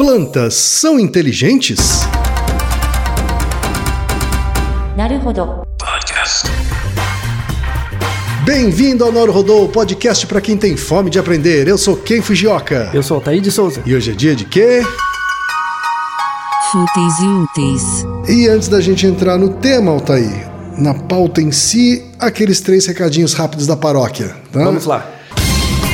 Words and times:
Plantas 0.00 0.54
são 0.54 0.98
inteligentes? 0.98 2.00
Podcast. 5.78 6.48
Bem-vindo 8.46 9.04
ao 9.04 9.12
Noro 9.12 9.30
Rodô, 9.30 9.68
podcast 9.68 10.26
para 10.26 10.40
quem 10.40 10.56
tem 10.56 10.74
fome 10.74 11.10
de 11.10 11.18
aprender. 11.18 11.68
Eu 11.68 11.76
sou 11.76 11.98
Ken 11.98 12.22
Fujioka. 12.22 12.90
Eu 12.94 13.02
sou 13.02 13.16
Altair 13.16 13.42
de 13.42 13.50
Souza. 13.50 13.82
E 13.84 13.94
hoje 13.94 14.12
é 14.12 14.14
dia 14.14 14.34
de 14.34 14.46
quê? 14.46 14.82
Fúteis 16.72 17.18
e 17.18 17.26
úteis. 17.26 17.82
E 18.26 18.48
antes 18.48 18.68
da 18.68 18.80
gente 18.80 19.06
entrar 19.06 19.36
no 19.36 19.50
tema, 19.50 19.90
Altair, 19.90 20.50
na 20.78 20.94
pauta 20.94 21.42
em 21.42 21.52
si, 21.52 22.02
aqueles 22.18 22.62
três 22.62 22.86
recadinhos 22.86 23.34
rápidos 23.34 23.66
da 23.66 23.76
paróquia. 23.76 24.34
Tá? 24.50 24.64
Vamos 24.64 24.86
lá. 24.86 25.06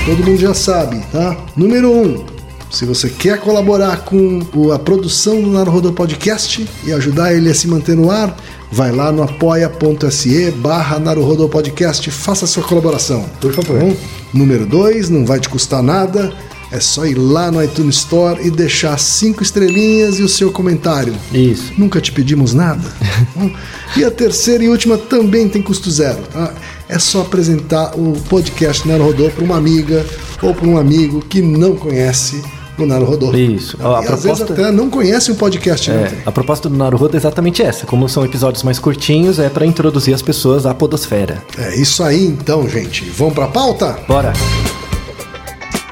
Todo 0.04 0.24
mundo 0.24 0.38
já 0.38 0.54
sabe, 0.54 1.04
tá? 1.10 1.36
Número 1.56 1.90
um, 1.90 2.35
se 2.76 2.84
você 2.84 3.08
quer 3.08 3.40
colaborar 3.40 4.04
com 4.04 4.42
a 4.70 4.78
produção 4.78 5.40
do 5.40 5.50
Naruhodo 5.50 5.94
Podcast 5.94 6.68
e 6.84 6.92
ajudar 6.92 7.32
ele 7.32 7.48
a 7.48 7.54
se 7.54 7.66
manter 7.66 7.96
no 7.96 8.10
ar, 8.10 8.36
vai 8.70 8.92
lá 8.92 9.10
no 9.10 9.22
apoia.se 9.22 10.50
barra 10.58 10.98
Naruhodo 10.98 11.48
Podcast, 11.48 12.10
faça 12.10 12.46
sua 12.46 12.62
colaboração. 12.62 13.24
Por 13.40 13.54
favor. 13.54 13.78
Tá 13.78 13.84
bom? 13.86 13.96
Número 14.34 14.66
dois, 14.66 15.08
não 15.08 15.24
vai 15.24 15.40
te 15.40 15.48
custar 15.48 15.82
nada, 15.82 16.34
é 16.70 16.78
só 16.78 17.06
ir 17.06 17.14
lá 17.14 17.50
no 17.50 17.64
iTunes 17.64 17.96
Store 17.96 18.46
e 18.46 18.50
deixar 18.50 18.98
cinco 18.98 19.42
estrelinhas 19.42 20.18
e 20.18 20.22
o 20.22 20.28
seu 20.28 20.52
comentário. 20.52 21.14
Isso. 21.32 21.72
Nunca 21.78 21.98
te 21.98 22.12
pedimos 22.12 22.52
nada. 22.52 22.86
Bom, 23.34 23.50
e 23.96 24.04
a 24.04 24.10
terceira 24.10 24.62
e 24.62 24.68
última 24.68 24.98
também 24.98 25.48
tem 25.48 25.62
custo 25.62 25.90
zero. 25.90 26.18
Tá? 26.30 26.52
É 26.90 26.98
só 26.98 27.22
apresentar 27.22 27.98
o 27.98 28.12
podcast 28.28 28.86
Naro 28.86 29.04
Rodô 29.04 29.30
para 29.30 29.42
uma 29.42 29.56
amiga 29.56 30.04
ou 30.42 30.54
para 30.54 30.68
um 30.68 30.76
amigo 30.76 31.22
que 31.22 31.40
não 31.40 31.74
conhece 31.74 32.42
o 32.84 32.86
Naro 32.86 33.04
Rodô. 33.04 33.32
Isso. 33.36 33.76
A 33.80 34.02
E 34.02 34.06
às 34.06 34.22
vezes 34.22 34.38
proposta- 34.38 34.52
até 34.52 34.70
não 34.72 34.88
conhece 34.90 35.30
o 35.32 35.34
podcast. 35.34 35.90
né? 35.90 36.12
É, 36.24 36.28
a 36.28 36.32
proposta 36.32 36.68
do 36.68 36.76
Naruhodo 36.76 37.16
é 37.16 37.18
exatamente 37.18 37.62
essa. 37.62 37.86
Como 37.86 38.08
são 38.08 38.24
episódios 38.24 38.62
mais 38.62 38.78
curtinhos, 38.78 39.38
é 39.38 39.48
pra 39.48 39.64
introduzir 39.66 40.14
as 40.14 40.22
pessoas 40.22 40.66
à 40.66 40.74
podosfera. 40.74 41.42
É 41.58 41.74
isso 41.76 42.02
aí 42.02 42.24
então, 42.26 42.68
gente. 42.68 43.04
Vamos 43.10 43.34
para 43.34 43.44
a 43.44 43.48
pauta? 43.48 43.98
Bora. 44.06 44.32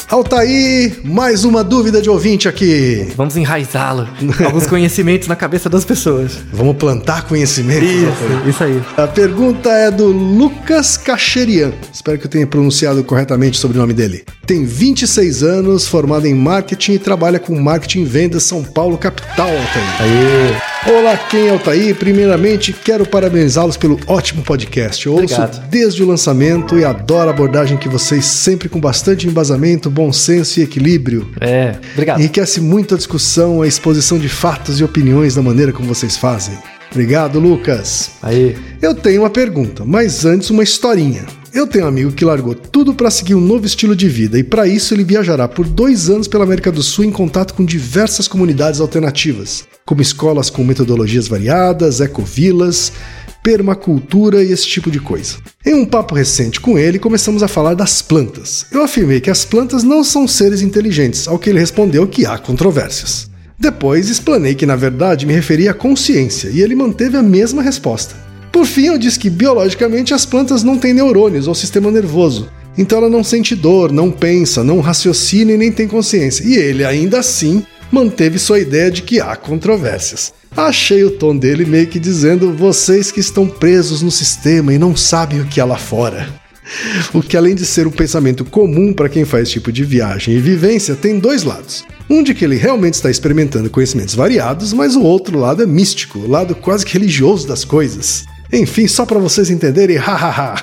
Altaí, 0.08 0.92
mais 1.02 1.44
uma 1.44 1.64
dúvida 1.64 2.00
de 2.00 2.10
ouvinte 2.10 2.48
aqui. 2.48 3.08
Vamos 3.16 3.36
enraizá-lo. 3.36 4.08
Alguns 4.44 4.66
conhecimentos 4.66 5.26
na 5.28 5.34
cabeça 5.34 5.68
das 5.68 5.84
pessoas. 5.84 6.38
Vamos 6.52 6.76
plantar 6.76 7.26
conhecimento. 7.26 7.84
Isso, 7.84 8.48
isso 8.48 8.64
aí. 8.64 8.82
A 8.96 9.06
pergunta 9.06 9.70
é 9.70 9.90
do 9.90 10.06
Lucas 10.06 10.96
Cacherian. 10.96 11.72
Espero 11.92 12.18
que 12.18 12.26
eu 12.26 12.30
tenha 12.30 12.46
pronunciado 12.46 13.02
corretamente 13.02 13.58
sobre 13.58 13.78
o 13.78 13.80
nome 13.80 13.94
dele. 13.94 14.24
Tem 14.46 14.64
26 14.64 15.42
anos, 15.42 15.88
formado 15.88 16.26
em 16.26 16.34
marketing 16.34 16.92
e 16.92 16.98
trabalha 16.98 17.38
com 17.38 17.58
marketing 17.58 18.02
e 18.02 18.04
vendas 18.04 18.42
São 18.42 18.62
Paulo, 18.62 18.98
capital, 18.98 19.48
Altair. 19.48 20.00
Aí. 20.00 20.73
Olá, 20.86 21.16
quem 21.16 21.46
é 21.46 21.50
Altair? 21.50 21.94
Primeiramente, 21.96 22.70
quero 22.70 23.06
parabenizá-los 23.06 23.74
pelo 23.74 23.98
ótimo 24.06 24.42
podcast. 24.42 25.06
Eu 25.06 25.12
ouço 25.14 25.34
Obrigado. 25.34 25.68
desde 25.70 26.02
o 26.02 26.06
lançamento 26.06 26.78
e 26.78 26.84
adoro 26.84 27.30
a 27.30 27.32
abordagem 27.32 27.78
que 27.78 27.88
vocês, 27.88 28.26
sempre 28.26 28.68
com 28.68 28.78
bastante 28.78 29.26
embasamento, 29.26 29.88
bom 29.88 30.12
senso 30.12 30.60
e 30.60 30.62
equilíbrio. 30.62 31.30
É. 31.40 31.76
Obrigado. 31.94 32.18
Enriquece 32.18 32.60
muito 32.60 32.94
a 32.94 32.98
discussão, 32.98 33.62
a 33.62 33.66
exposição 33.66 34.18
de 34.18 34.28
fatos 34.28 34.78
e 34.78 34.84
opiniões 34.84 35.34
da 35.34 35.40
maneira 35.40 35.72
como 35.72 35.88
vocês 35.88 36.18
fazem. 36.18 36.54
Obrigado, 36.90 37.40
Lucas. 37.40 38.10
Aí. 38.22 38.54
Eu 38.82 38.94
tenho 38.94 39.22
uma 39.22 39.30
pergunta, 39.30 39.84
mas 39.86 40.26
antes 40.26 40.50
uma 40.50 40.62
historinha. 40.62 41.24
Eu 41.54 41.68
tenho 41.68 41.84
um 41.84 41.88
amigo 41.88 42.10
que 42.10 42.24
largou 42.24 42.52
tudo 42.52 42.92
para 42.92 43.08
seguir 43.12 43.36
um 43.36 43.40
novo 43.40 43.64
estilo 43.64 43.94
de 43.94 44.08
vida 44.08 44.36
e 44.36 44.42
para 44.42 44.66
isso 44.66 44.92
ele 44.92 45.04
viajará 45.04 45.46
por 45.46 45.64
dois 45.64 46.10
anos 46.10 46.26
pela 46.26 46.42
América 46.42 46.72
do 46.72 46.82
Sul 46.82 47.04
em 47.04 47.12
contato 47.12 47.54
com 47.54 47.64
diversas 47.64 48.26
comunidades 48.26 48.80
alternativas, 48.80 49.62
como 49.86 50.02
escolas 50.02 50.50
com 50.50 50.64
metodologias 50.64 51.28
variadas, 51.28 52.00
ecovilas, 52.00 52.92
permacultura 53.40 54.42
e 54.42 54.50
esse 54.50 54.66
tipo 54.66 54.90
de 54.90 54.98
coisa. 54.98 55.36
Em 55.64 55.74
um 55.74 55.86
papo 55.86 56.16
recente 56.16 56.60
com 56.60 56.76
ele, 56.76 56.98
começamos 56.98 57.40
a 57.40 57.46
falar 57.46 57.74
das 57.74 58.02
plantas. 58.02 58.66
Eu 58.72 58.82
afirmei 58.82 59.20
que 59.20 59.30
as 59.30 59.44
plantas 59.44 59.84
não 59.84 60.02
são 60.02 60.26
seres 60.26 60.60
inteligentes, 60.60 61.28
ao 61.28 61.38
que 61.38 61.50
ele 61.50 61.60
respondeu 61.60 62.08
que 62.08 62.26
há 62.26 62.36
controvérsias. 62.36 63.30
Depois 63.56 64.08
explanei 64.08 64.56
que 64.56 64.66
na 64.66 64.74
verdade 64.74 65.24
me 65.24 65.32
referia 65.32 65.70
à 65.70 65.74
consciência 65.74 66.48
e 66.48 66.60
ele 66.60 66.74
manteve 66.74 67.16
a 67.16 67.22
mesma 67.22 67.62
resposta. 67.62 68.23
Por 68.54 68.66
fim, 68.66 68.86
eu 68.86 68.96
disse 68.96 69.18
que 69.18 69.28
biologicamente 69.28 70.14
as 70.14 70.24
plantas 70.24 70.62
não 70.62 70.78
têm 70.78 70.94
neurônios 70.94 71.48
ou 71.48 71.56
sistema 71.56 71.90
nervoso. 71.90 72.48
Então 72.78 72.98
ela 72.98 73.10
não 73.10 73.24
sente 73.24 73.56
dor, 73.56 73.90
não 73.90 74.12
pensa, 74.12 74.62
não 74.62 74.78
raciocina 74.78 75.50
e 75.50 75.58
nem 75.58 75.72
tem 75.72 75.88
consciência. 75.88 76.44
E 76.44 76.54
ele 76.54 76.84
ainda 76.84 77.18
assim 77.18 77.66
manteve 77.90 78.38
sua 78.38 78.60
ideia 78.60 78.92
de 78.92 79.02
que 79.02 79.20
há 79.20 79.34
controvérsias. 79.34 80.32
Achei 80.56 81.02
o 81.02 81.10
tom 81.10 81.36
dele 81.36 81.64
meio 81.64 81.88
que 81.88 81.98
dizendo: 81.98 82.52
vocês 82.52 83.10
que 83.10 83.18
estão 83.18 83.48
presos 83.48 84.02
no 84.02 84.10
sistema 84.12 84.72
e 84.72 84.78
não 84.78 84.94
sabem 84.94 85.40
o 85.40 85.46
que 85.46 85.60
há 85.60 85.64
lá 85.64 85.76
fora. 85.76 86.28
O 87.12 87.20
que, 87.20 87.36
além 87.36 87.54
de 87.54 87.66
ser 87.66 87.86
um 87.86 87.90
pensamento 87.90 88.42
comum 88.42 88.94
para 88.94 89.10
quem 89.10 89.26
faz 89.26 89.50
tipo 89.50 89.70
de 89.70 89.84
viagem 89.84 90.34
e 90.34 90.40
vivência, 90.40 90.94
tem 90.94 91.18
dois 91.18 91.42
lados. 91.42 91.84
Um 92.08 92.22
de 92.22 92.32
que 92.32 92.42
ele 92.42 92.56
realmente 92.56 92.94
está 92.94 93.10
experimentando 93.10 93.68
conhecimentos 93.68 94.14
variados, 94.14 94.72
mas 94.72 94.96
o 94.96 95.02
outro 95.02 95.38
lado 95.38 95.62
é 95.62 95.66
místico, 95.66 96.20
o 96.20 96.26
lado 96.26 96.54
quase 96.54 96.86
que 96.86 96.94
religioso 96.94 97.46
das 97.46 97.66
coisas. 97.66 98.24
Enfim, 98.54 98.86
só 98.86 99.04
para 99.04 99.18
vocês 99.18 99.50
entenderem, 99.50 99.96
hahaha. 99.96 100.54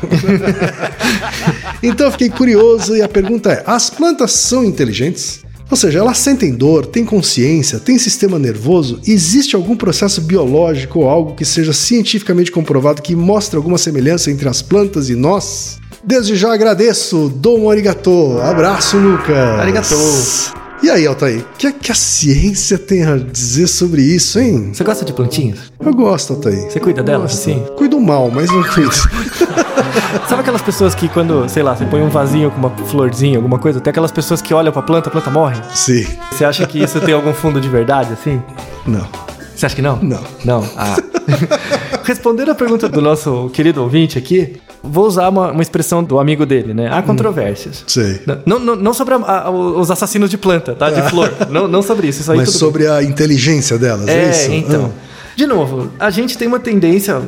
então 1.83 2.07
eu 2.07 2.11
fiquei 2.11 2.29
curioso 2.29 2.95
e 2.95 3.01
a 3.01 3.09
pergunta 3.09 3.51
é: 3.51 3.63
as 3.65 3.89
plantas 3.89 4.31
são 4.31 4.63
inteligentes? 4.63 5.41
Ou 5.69 5.77
seja, 5.77 5.99
elas 5.99 6.17
sentem 6.17 6.53
dor, 6.53 6.85
têm 6.85 7.05
consciência, 7.05 7.79
têm 7.79 7.97
sistema 7.97 8.37
nervoso? 8.37 8.99
Existe 9.07 9.55
algum 9.55 9.77
processo 9.77 10.19
biológico 10.19 10.99
ou 10.99 11.09
algo 11.09 11.33
que 11.33 11.45
seja 11.45 11.71
cientificamente 11.71 12.51
comprovado 12.51 13.01
que 13.01 13.15
mostre 13.15 13.55
alguma 13.55 13.77
semelhança 13.77 14.29
entre 14.29 14.49
as 14.49 14.61
plantas 14.61 15.09
e 15.09 15.15
nós? 15.15 15.79
Desde 16.03 16.35
já 16.35 16.53
agradeço, 16.53 17.29
Dom 17.29 17.69
Arigato. 17.69 18.37
Abraço, 18.41 18.97
Lucas. 18.97 19.59
Arigato. 19.59 20.60
E 20.83 20.89
aí, 20.89 21.05
Altair, 21.05 21.41
o 21.41 21.57
que, 21.57 21.67
é 21.67 21.71
que 21.71 21.91
a 21.91 21.95
ciência 21.95 22.75
tem 22.75 23.05
a 23.05 23.15
dizer 23.15 23.67
sobre 23.67 24.01
isso, 24.01 24.39
hein? 24.39 24.71
Você 24.73 24.83
gosta 24.83 25.05
de 25.05 25.13
plantinhas? 25.13 25.71
Eu 25.79 25.93
gosto, 25.93 26.33
Altair. 26.33 26.71
Você 26.71 26.79
cuida 26.79 27.03
delas, 27.03 27.33
assim? 27.33 27.63
Cuido 27.77 27.99
mal, 27.99 28.31
mas 28.31 28.49
não 28.49 28.63
cuido. 28.63 28.91
Sabe 30.27 30.41
aquelas 30.41 30.61
pessoas 30.61 30.95
que 30.95 31.07
quando, 31.07 31.47
sei 31.47 31.61
lá, 31.61 31.75
você 31.75 31.85
põe 31.85 32.01
um 32.01 32.09
vasinho 32.09 32.49
com 32.49 32.57
uma 32.57 32.71
florzinha, 32.87 33.37
alguma 33.37 33.59
coisa, 33.59 33.79
tem 33.79 33.91
aquelas 33.91 34.11
pessoas 34.11 34.41
que 34.41 34.55
olham 34.55 34.73
pra 34.73 34.81
planta, 34.81 35.09
a 35.09 35.11
planta 35.11 35.29
morre? 35.29 35.61
Sim. 35.75 36.05
Você 36.31 36.43
acha 36.43 36.65
que 36.65 36.81
isso 36.81 36.99
tem 36.99 37.13
algum 37.13 37.33
fundo 37.33 37.61
de 37.61 37.69
verdade, 37.69 38.13
assim? 38.13 38.41
Não. 38.85 39.07
Você 39.55 39.67
acha 39.67 39.75
que 39.75 39.81
não? 39.83 39.97
Não. 39.97 40.23
Não? 40.43 40.67
Ah. 40.75 40.95
Respondendo 42.03 42.51
a 42.51 42.55
pergunta 42.55 42.89
do 42.89 43.01
nosso 43.01 43.49
querido 43.53 43.81
ouvinte 43.81 44.17
aqui, 44.17 44.57
vou 44.83 45.05
usar 45.05 45.29
uma, 45.29 45.51
uma 45.51 45.61
expressão 45.61 46.03
do 46.03 46.19
amigo 46.19 46.45
dele, 46.45 46.73
né? 46.73 46.89
Há 46.91 47.01
controvérsias. 47.01 47.83
Sei. 47.87 48.21
Não, 48.45 48.59
não, 48.59 48.75
não 48.75 48.93
sobre 48.93 49.13
a- 49.13 49.17
a- 49.17 49.49
os 49.51 49.91
assassinos 49.91 50.29
de 50.29 50.37
planta, 50.37 50.73
tá? 50.73 50.89
De 50.89 51.01
flor. 51.09 51.31
Não, 51.49 51.67
não 51.67 51.81
sobre 51.81 52.07
isso. 52.07 52.21
isso 52.21 52.31
aí 52.31 52.37
Mas 52.39 52.51
sobre 52.51 52.87
a 52.87 53.03
inteligência 53.03 53.77
delas, 53.77 54.07
é, 54.07 54.25
é, 54.25 54.29
isso? 54.29 54.51
então. 54.51 54.91
Ah. 55.07 55.11
De 55.33 55.47
novo, 55.47 55.89
a 55.97 56.09
gente 56.09 56.37
tem 56.37 56.45
uma 56.45 56.59
tendência, 56.59 57.19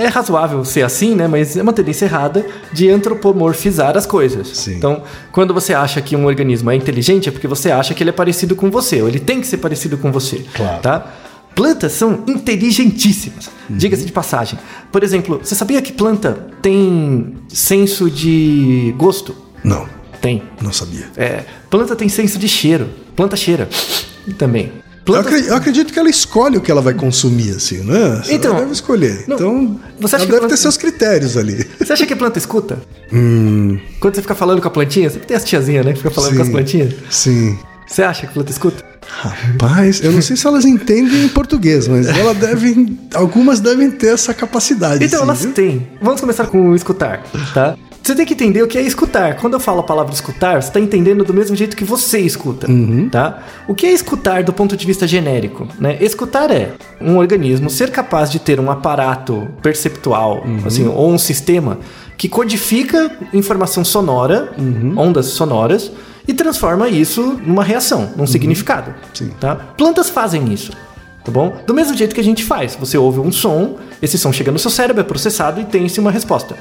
é 0.00 0.06
razoável 0.06 0.64
ser 0.64 0.82
assim, 0.82 1.14
né? 1.16 1.26
Mas 1.26 1.56
é 1.56 1.62
uma 1.62 1.72
tendência 1.72 2.04
errada 2.04 2.46
de 2.72 2.88
antropomorfizar 2.88 3.96
as 3.96 4.06
coisas. 4.06 4.48
Sim. 4.56 4.76
Então, 4.76 5.02
quando 5.32 5.52
você 5.52 5.74
acha 5.74 6.00
que 6.00 6.14
um 6.14 6.24
organismo 6.24 6.70
é 6.70 6.76
inteligente, 6.76 7.28
é 7.28 7.32
porque 7.32 7.48
você 7.48 7.70
acha 7.72 7.94
que 7.94 8.02
ele 8.02 8.10
é 8.10 8.12
parecido 8.12 8.54
com 8.54 8.70
você, 8.70 9.02
ou 9.02 9.08
ele 9.08 9.18
tem 9.18 9.40
que 9.40 9.46
ser 9.48 9.56
parecido 9.56 9.98
com 9.98 10.12
você. 10.12 10.44
Claro. 10.54 10.80
Tá? 10.80 11.06
Plantas 11.54 11.92
são 11.92 12.24
inteligentíssimas, 12.26 13.50
Uhum. 13.68 13.76
diga-se 13.76 14.04
de 14.04 14.12
passagem. 14.12 14.58
Por 14.90 15.02
exemplo, 15.02 15.40
você 15.42 15.54
sabia 15.54 15.80
que 15.82 15.92
planta 15.92 16.48
tem 16.62 17.34
senso 17.48 18.10
de 18.10 18.94
gosto? 18.96 19.34
Não, 19.62 19.86
Tem. 20.20 20.42
não 20.60 20.72
sabia. 20.72 21.06
É, 21.16 21.44
planta 21.70 21.94
tem 21.94 22.08
senso 22.08 22.38
de 22.38 22.48
cheiro. 22.48 22.88
Planta 23.14 23.36
cheira 23.36 23.68
também. 24.38 24.72
Eu, 24.74 25.04
Planta 25.04 25.28
acre- 25.30 25.48
eu 25.48 25.54
acredito 25.56 25.92
que 25.92 25.98
ela 25.98 26.08
escolhe 26.08 26.56
o 26.56 26.60
que 26.60 26.70
ela 26.70 26.80
vai 26.80 26.94
consumir, 26.94 27.50
assim, 27.50 27.78
né? 27.78 28.22
Então, 28.30 28.52
ela 28.52 28.60
deve 28.60 28.72
escolher. 28.72 29.24
não, 29.26 29.34
então, 29.34 29.80
você 30.00 30.14
acha 30.14 30.24
ela 30.24 30.26
que 30.26 30.30
deve 30.30 30.40
planta- 30.42 30.54
ter 30.54 30.60
seus 30.60 30.76
critérios 30.76 31.36
ali. 31.36 31.66
Você 31.78 31.92
acha 31.92 32.06
que 32.06 32.12
a 32.12 32.16
planta 32.16 32.38
escuta? 32.38 32.78
Hum, 33.12 33.78
Quando 33.98 34.14
você 34.14 34.22
fica 34.22 34.34
falando 34.36 34.62
com 34.62 34.68
a 34.68 34.70
plantinha, 34.70 35.10
sempre 35.10 35.26
tem 35.26 35.36
as 35.36 35.42
tiazinhas, 35.44 35.84
né? 35.84 35.90
Que 35.92 35.98
fica 35.98 36.10
falando 36.12 36.30
sim, 36.30 36.36
com 36.36 36.42
as 36.42 36.48
plantinhas. 36.48 36.94
Sim. 37.10 37.58
Você 37.84 38.02
acha 38.04 38.20
que 38.22 38.26
a 38.28 38.30
planta 38.30 38.52
escuta? 38.52 38.84
Rapaz, 39.06 40.02
eu 40.02 40.12
não 40.12 40.22
sei 40.22 40.36
se 40.36 40.46
elas 40.46 40.64
entendem 40.64 41.24
em 41.24 41.28
português, 41.28 41.88
mas 41.88 42.06
elas 42.06 42.36
devem. 42.36 42.98
Algumas 43.14 43.60
devem 43.60 43.90
ter 43.90 44.14
essa 44.14 44.32
capacidade. 44.32 45.04
Então, 45.04 45.20
sim, 45.20 45.24
elas 45.24 45.40
viu? 45.42 45.52
têm. 45.52 45.88
Vamos 46.00 46.20
começar 46.20 46.46
com 46.46 46.70
o 46.70 46.74
escutar, 46.74 47.22
tá? 47.52 47.76
Você 48.02 48.16
tem 48.16 48.26
que 48.26 48.34
entender 48.34 48.62
o 48.62 48.66
que 48.66 48.76
é 48.76 48.82
escutar. 48.82 49.36
Quando 49.36 49.54
eu 49.54 49.60
falo 49.60 49.78
a 49.78 49.82
palavra 49.84 50.12
escutar, 50.12 50.60
você 50.60 50.68
está 50.68 50.80
entendendo 50.80 51.24
do 51.24 51.32
mesmo 51.32 51.54
jeito 51.54 51.76
que 51.76 51.84
você 51.84 52.18
escuta, 52.18 52.66
tá? 53.12 53.42
O 53.68 53.74
que 53.76 53.86
é 53.86 53.92
escutar 53.92 54.42
do 54.42 54.52
ponto 54.52 54.76
de 54.76 54.84
vista 54.84 55.06
genérico? 55.06 55.68
Né? 55.78 55.98
Escutar 56.00 56.50
é 56.50 56.72
um 57.00 57.16
organismo 57.16 57.70
ser 57.70 57.90
capaz 57.90 58.28
de 58.28 58.40
ter 58.40 58.58
um 58.58 58.70
aparato 58.72 59.46
perceptual, 59.62 60.44
assim, 60.66 60.88
ou 60.88 61.12
um 61.12 61.18
sistema 61.18 61.78
que 62.18 62.28
codifica 62.28 63.10
informação 63.32 63.84
sonora, 63.84 64.52
ondas 64.96 65.26
sonoras, 65.26 65.92
e 66.26 66.32
transforma 66.34 66.88
isso 66.88 67.38
numa 67.44 67.64
reação, 67.64 68.12
num 68.16 68.26
significado. 68.26 68.94
Sim. 69.12 69.30
Tá? 69.40 69.54
Plantas 69.54 70.08
fazem 70.10 70.52
isso. 70.52 70.72
Tá 71.24 71.30
bom? 71.30 71.52
Do 71.66 71.72
mesmo 71.74 71.96
jeito 71.96 72.14
que 72.14 72.20
a 72.20 72.24
gente 72.24 72.44
faz. 72.44 72.76
Você 72.80 72.98
ouve 72.98 73.20
um 73.20 73.30
som, 73.30 73.76
esse 74.00 74.18
som 74.18 74.32
chega 74.32 74.50
no 74.50 74.58
seu 74.58 74.70
cérebro, 74.70 75.00
é 75.00 75.04
processado 75.04 75.60
e 75.60 75.64
tem-se 75.64 76.00
uma 76.00 76.10
resposta. 76.10 76.56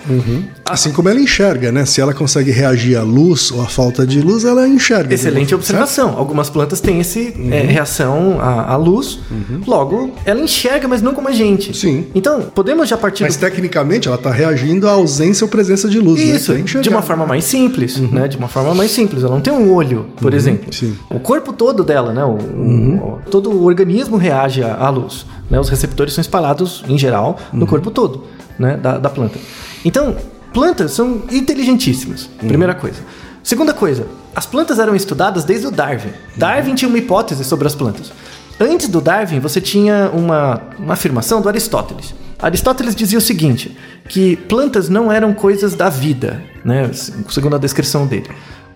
Assim 0.70 0.92
como 0.92 1.10
ela 1.10 1.20
enxerga, 1.20 1.72
né? 1.72 1.86
Se 1.86 2.00
ela 2.00 2.14
consegue 2.14 2.52
reagir 2.52 2.96
à 2.96 3.02
luz 3.04 3.52
ou 3.52 3.62
à 3.62 3.66
falta 3.66 4.06
de 4.06 4.22
luz, 4.22 4.46
ela 4.46 4.68
enxerga. 4.68 5.14
Excelente 5.14 5.54
observação. 5.56 6.16
Algumas 6.18 6.50
plantas 6.50 6.80
têm 6.80 7.00
esse 7.00 7.34
é, 7.52 7.62
reação 7.62 8.40
à, 8.40 8.74
à 8.74 8.76
luz. 8.76 9.20
Logo, 9.66 10.12
ela 10.26 10.40
enxerga, 10.42 10.88
mas 10.88 11.02
não 11.02 11.14
como 11.14 11.28
a 11.28 11.32
gente. 11.32 11.76
Sim. 11.76 12.06
Então, 12.14 12.42
podemos 12.54 12.88
já 12.88 12.98
partir 12.98 13.24
Mas 13.24 13.36
do 13.36 13.40
tecnicamente 13.40 14.08
ela 14.08 14.18
está 14.18 14.32
reagindo 14.32 14.88
à 14.88 14.92
ausência 14.92 15.44
ou 15.44 15.50
presença 15.50 15.90
de 15.90 16.00
luz, 16.00 16.20
né? 16.20 16.36
Isso, 16.36 16.52
é 16.54 16.60
enxergar. 16.60 16.84
de 16.84 16.90
uma 16.90 17.02
forma 17.02 17.26
mais 17.26 17.44
simples, 17.46 17.98
né? 17.98 18.28
De 18.28 18.38
uma 18.38 18.48
forma 18.48 18.74
mais 18.76 18.92
simples. 18.92 19.24
Ela 19.24 19.34
não 19.34 19.42
tem 19.42 19.52
um 19.54 19.74
olho, 19.74 20.06
por 20.18 20.34
exemplo. 20.34 20.72
sim. 20.74 20.96
O 21.10 21.20
corpo 21.20 21.52
todo 21.54 21.84
dela, 21.84 22.14
né? 22.14 22.24
O, 22.24 22.34
o- 22.36 23.20
todo 23.30 23.50
o 23.52 23.64
organismo 23.66 24.18
reage 24.18 24.51
à, 24.60 24.76
à 24.76 24.90
luz. 24.90 25.26
Né? 25.50 25.60
Os 25.60 25.70
receptores 25.70 26.14
são 26.14 26.22
espalhados, 26.22 26.84
em 26.88 26.98
geral, 26.98 27.40
no 27.54 27.68
corpo 27.68 27.92
todo, 27.92 28.26
né? 28.58 28.78
Da, 28.78 28.98
da 28.98 29.10
planta. 29.10 29.38
Então, 29.86 30.16
plantas 30.54 30.92
são 30.92 31.24
inteligentíssimas. 31.32 32.30
Primeira 32.40 32.74
coisa. 32.74 33.02
Segunda 33.44 33.74
coisa, 33.74 34.08
as 34.36 34.46
plantas 34.46 34.80
eram 34.80 34.96
estudadas 34.96 35.44
desde 35.44 35.68
o 35.68 35.72
Darwin. 35.72 36.12
Darwin 36.36 36.76
tinha 36.76 36.88
uma 36.88 36.98
hipótese 36.98 37.44
sobre 37.44 37.68
as 37.68 37.76
plantas. 37.76 38.12
Antes 38.60 38.88
do 38.88 39.02
Darwin, 39.02 39.40
você 39.40 39.60
tinha 39.60 40.12
uma, 40.14 40.62
uma 40.78 40.94
afirmação 40.94 41.42
do 41.42 41.50
Aristóteles. 41.50 42.14
Aristóteles 42.40 42.96
dizia 42.96 43.18
o 43.18 43.22
seguinte, 43.22 43.78
que 44.08 44.36
plantas 44.36 44.90
não 44.90 45.12
eram 45.12 45.34
coisas 45.34 45.76
da 45.76 45.90
vida, 45.90 46.44
né? 46.64 46.90
segundo 47.30 47.56
a 47.56 47.60
descrição 47.60 48.06
dele. 48.08 48.30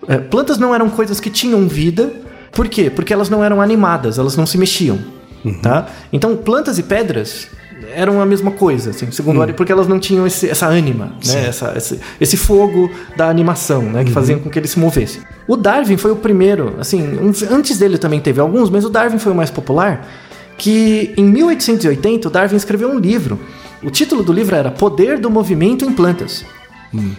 É, 0.08 0.18
plantas 0.18 0.58
não 0.58 0.74
eram 0.74 0.88
coisas 0.88 1.18
que 1.18 1.30
tinham 1.30 1.66
vida, 1.66 2.12
por 2.52 2.68
quê? 2.68 2.88
Porque 2.88 3.12
elas 3.12 3.28
não 3.28 3.44
eram 3.44 3.60
animadas, 3.60 4.18
elas 4.18 4.36
não 4.36 4.46
se 4.46 4.56
mexiam, 4.56 4.98
tá? 5.54 5.86
Então, 6.12 6.36
plantas 6.36 6.78
e 6.78 6.82
pedras 6.82 7.48
eram 7.94 8.20
a 8.20 8.26
mesma 8.26 8.50
coisa, 8.50 8.90
assim, 8.90 9.10
segundo 9.10 9.40
Ari, 9.42 9.52
porque 9.52 9.70
elas 9.70 9.86
não 9.86 9.98
tinham 9.98 10.26
esse- 10.26 10.48
essa 10.48 10.66
ânima, 10.66 11.12
né? 11.26 11.46
Essa- 11.48 11.72
esse, 11.76 12.00
esse 12.20 12.36
fogo 12.36 12.90
da 13.16 13.28
animação, 13.28 13.82
né? 13.82 14.02
Que 14.04 14.10
faziam 14.10 14.38
com 14.40 14.50
que 14.50 14.58
ele 14.58 14.66
se 14.68 14.78
movesse. 14.78 15.20
O 15.46 15.56
Darwin 15.56 15.96
foi 15.96 16.10
o 16.10 16.16
primeiro, 16.16 16.74
assim, 16.80 17.18
antes 17.50 17.78
dele 17.78 17.98
também 17.98 18.18
teve 18.20 18.40
alguns, 18.40 18.70
mas 18.70 18.84
o 18.84 18.88
Darwin 18.90 19.18
foi 19.18 19.32
o 19.32 19.34
mais 19.34 19.50
popular, 19.50 20.06
que 20.58 21.12
em 21.16 21.24
1880 21.24 22.28
o 22.28 22.30
Darwin 22.30 22.56
escreveu 22.56 22.88
um 22.90 22.98
livro. 22.98 23.38
O 23.84 23.90
título 23.90 24.22
do 24.22 24.32
livro 24.32 24.56
era 24.56 24.70
Poder 24.70 25.18
do 25.18 25.30
Movimento 25.30 25.84
em 25.84 25.92
Plantas. 25.92 26.44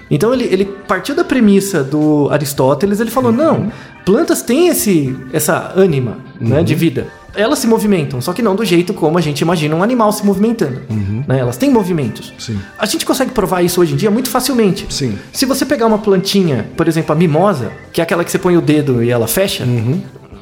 Então 0.09 0.33
ele, 0.33 0.45
ele 0.45 0.65
partiu 0.65 1.13
da 1.13 1.24
premissa 1.24 1.83
do 1.83 2.27
Aristóteles, 2.31 3.00
ele 3.00 3.12
falou: 3.12 3.31
não, 3.31 3.71
plantas 4.06 4.41
têm 4.41 4.69
esse, 4.69 5.15
essa 5.31 5.71
ânima 5.75 6.18
né, 6.41 6.63
de 6.63 6.74
vida. 6.74 7.07
Elas 7.38 7.60
se 7.60 7.68
movimentam, 7.68 8.19
só 8.19 8.34
que 8.34 8.42
não 8.42 8.56
do 8.56 8.66
jeito 8.66 8.95
como 8.95 9.16
a 9.18 9.22
gente 9.22 9.42
imagina 9.42 9.75
um 9.75 9.84
animal 9.84 10.12
se 10.12 10.25
movimentando. 10.25 10.81
né? 11.28 11.39
Elas 11.39 11.56
têm 11.56 11.69
movimentos. 11.69 12.34
Sim. 12.39 12.60
A 12.80 12.86
gente 12.88 13.06
consegue 13.06 13.31
provar 13.31 13.62
isso 13.62 13.80
hoje 13.80 13.94
em 13.94 13.95
dia 13.95 14.10
muito 14.10 14.28
facilmente. 14.28 14.88
Sim. 14.89 15.16
Se 15.31 15.45
você 15.45 15.63
pegar 15.63 15.86
uma 15.86 16.00
plantinha, 16.00 16.66
por 16.75 16.88
exemplo, 16.88 17.13
a 17.13 17.16
mimosa, 17.16 17.72
que 17.94 18.01
é 18.01 18.04
aquela 18.04 18.24
que 18.24 18.31
você 18.31 18.39
põe 18.39 18.57
o 18.57 18.62
dedo 18.62 19.04
e 19.04 19.12
ela 19.12 19.28
fecha, 19.28 19.66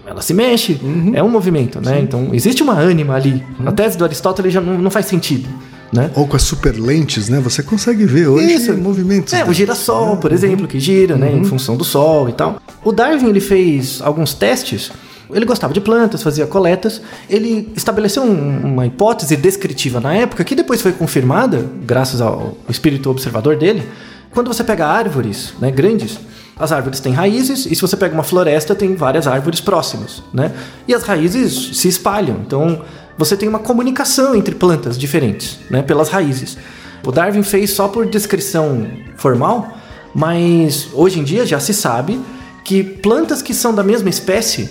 ela 0.06 0.22
se 0.22 0.34
mexe, 0.34 0.80
é 1.14 1.22
um 1.22 1.30
movimento, 1.30 1.82
né? 1.82 2.00
Então 2.00 2.30
existe 2.32 2.64
uma 2.64 2.74
ânima 2.80 3.16
ali. 3.16 3.44
A 3.66 3.72
tese 3.74 3.98
do 3.98 4.06
Aristóteles 4.06 4.54
já 4.54 4.62
não, 4.62 4.78
não 4.78 4.90
faz 4.90 5.08
sentido, 5.08 5.50
né? 5.92 6.12
Ou 6.16 6.26
com 6.28 6.36
as 6.38 6.44
super 6.44 6.80
lentes, 6.80 7.28
né? 7.28 7.40
Você 7.42 7.62
consegue 7.62 8.06
ver 8.06 8.28
hoje 8.28 8.54
Isso. 8.54 8.78
movimentos. 8.78 9.34
É, 9.34 9.44
o 9.44 9.52
girassol, 9.52 10.18
por 10.18 10.32
exemplo, 10.32 10.68
que 10.68 10.80
gira, 10.80 11.18
né, 11.18 11.32
em 11.32 11.44
função 11.44 11.76
do 11.76 11.84
sol 11.84 12.30
e 12.30 12.34
tal. 12.34 12.62
O 12.84 12.92
Darwin, 12.92 13.28
ele 13.30 13.42
fez 13.42 14.00
alguns 14.02 14.34
testes. 14.34 14.92
Ele 15.32 15.46
gostava 15.46 15.74
de 15.74 15.82
plantas, 15.82 16.22
fazia 16.24 16.46
coletas. 16.46 17.02
Ele 17.30 17.72
estabeleceu 17.76 18.24
um- 18.24 18.62
uma 18.74 18.86
hipótese 18.86 19.36
descritiva 19.36 20.00
na 20.00 20.14
época, 20.14 20.44
que 20.44 20.56
depois 20.56 20.82
foi 20.82 20.92
confirmada, 20.92 21.66
graças 21.84 22.22
ao 22.22 22.58
espírito 22.70 23.10
observador 23.10 23.56
dele. 23.58 23.84
Quando 24.32 24.48
você 24.48 24.64
pega 24.64 24.86
árvores 24.86 25.54
né, 25.60 25.72
grandes, 25.72 26.20
as 26.58 26.72
árvores 26.72 27.00
têm 27.00 27.14
raízes, 27.14 27.66
e 27.66 27.76
se 27.76 27.82
você 27.82 27.98
pega 27.98 28.14
uma 28.14 28.24
floresta, 28.24 28.76
tem 28.76 28.96
várias 28.96 29.28
árvores 29.28 29.60
próximas. 29.62 30.22
Né? 30.34 30.52
E 30.88 30.94
as 30.94 31.04
raízes 31.04 31.78
se 31.78 31.88
espalham. 31.88 32.38
Então, 32.46 32.82
você 33.18 33.36
tem 33.38 33.48
uma 33.48 33.60
comunicação 33.60 34.36
entre 34.36 34.54
plantas 34.56 34.98
diferentes, 34.98 35.58
né, 35.70 35.82
pelas 35.82 36.10
raízes. 36.10 36.58
O 37.06 37.12
Darwin 37.12 37.44
fez 37.44 37.72
só 37.72 37.88
por 37.88 38.06
descrição 38.06 38.88
formal, 39.16 39.78
mas 40.14 40.88
hoje 40.94 41.20
em 41.20 41.24
dia 41.24 41.46
já 41.46 41.60
se 41.60 41.74
sabe 41.74 42.20
que 42.64 42.84
plantas 42.84 43.42
que 43.42 43.54
são 43.54 43.74
da 43.74 43.84
mesma 43.84 44.10
espécie, 44.10 44.70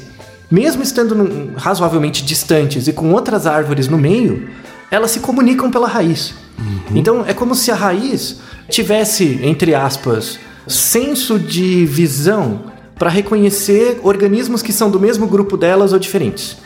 mesmo 0.55 0.85
estando 0.85 1.53
razoavelmente 1.57 2.25
distantes 2.25 2.87
e 2.87 2.93
com 2.93 3.13
outras 3.13 3.45
árvores 3.45 3.89
no 3.89 3.99
meio, 3.99 4.49
elas 4.89 5.11
se 5.11 5.19
comunicam 5.19 5.69
pela 5.69 5.89
raiz. 5.89 6.33
Então 6.95 7.25
é 7.27 7.35
como 7.35 7.57
se 7.57 7.73
a 7.73 7.75
raiz 7.75 8.39
tivesse, 8.69 9.41
entre 9.43 9.75
aspas, 9.75 10.39
senso 10.69 11.41
de 11.41 11.85
visão 11.87 12.67
para 12.99 13.11
reconhecer 13.11 13.99
organismos 14.03 14.63
que 14.63 14.73
são 14.73 14.89
do 14.91 15.01
mesmo 15.01 15.27
grupo 15.27 15.57
delas 15.57 15.93
ou 15.93 15.99
diferentes. 15.99 16.57